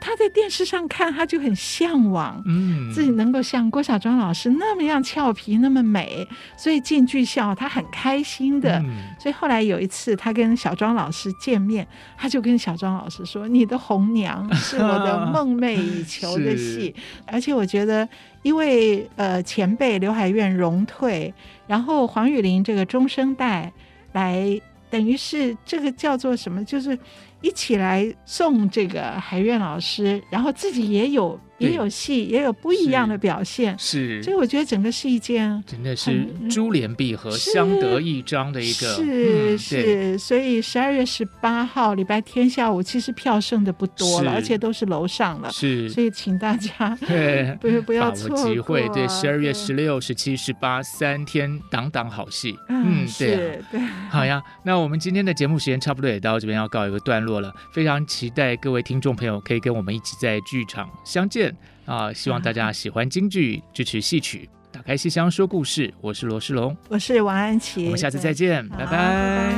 [0.00, 6.26] 他在电视上看，他就很向往，嗯，自己能够像郭小庄老师那么样俏皮，那么美，
[6.56, 8.78] 所以进剧校他很开心的。
[8.78, 11.86] 嗯、所以后来有一次他跟小庄老师见面，
[12.16, 16.94] 他就跟小庄老师说：“你的《红娘》是我的梦寐以求的戏。
[17.26, 18.08] ”而且我觉得，
[18.42, 21.34] 因为呃前辈刘海燕荣退，
[21.66, 23.70] 然后黄雨玲这个中生代
[24.12, 24.58] 来。
[24.90, 26.64] 等于是这个叫做什么？
[26.64, 26.98] 就是
[27.40, 31.38] 一起来送这个海苑老师，然后自己也有。
[31.58, 53.80] 也有戏，也有不一样的表现，是，所以我觉得整个是一件真的是珠联璧合、相得益彰的一个，是是，所以十二月十八号礼拜天下午，其实票剩的不多了，而且都是楼上了，是，所以请大家 对 不不要错过机会，对，十二月十六、十七、十八三天，档档好戏，嗯，对对，
[54.10, 61.54] 好呀，那我们今天的节目时间差不多也到这边要告一个段落了，非常期待各位听众朋友可以跟我们一起在剧场相见。
[61.84, 62.12] 啊！
[62.12, 65.90] 希望大家喜欢京剧，支持戏曲，打开戏箱说故事。
[66.02, 68.86] 我是罗世龙，我是王安琪，我们下次再见，拜拜。
[68.86, 69.52] 拜拜。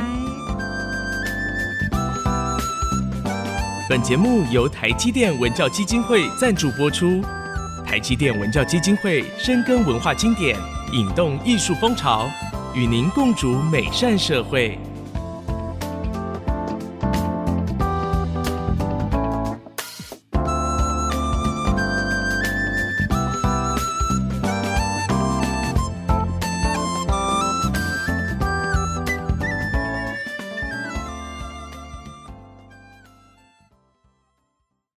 [3.89, 7.21] 本节目由台积电文教基金会赞助播出。
[7.85, 10.57] 台积电文教基金会深耕文化经典，
[10.93, 12.31] 引动艺术风潮，
[12.73, 14.79] 与您共筑美善社会。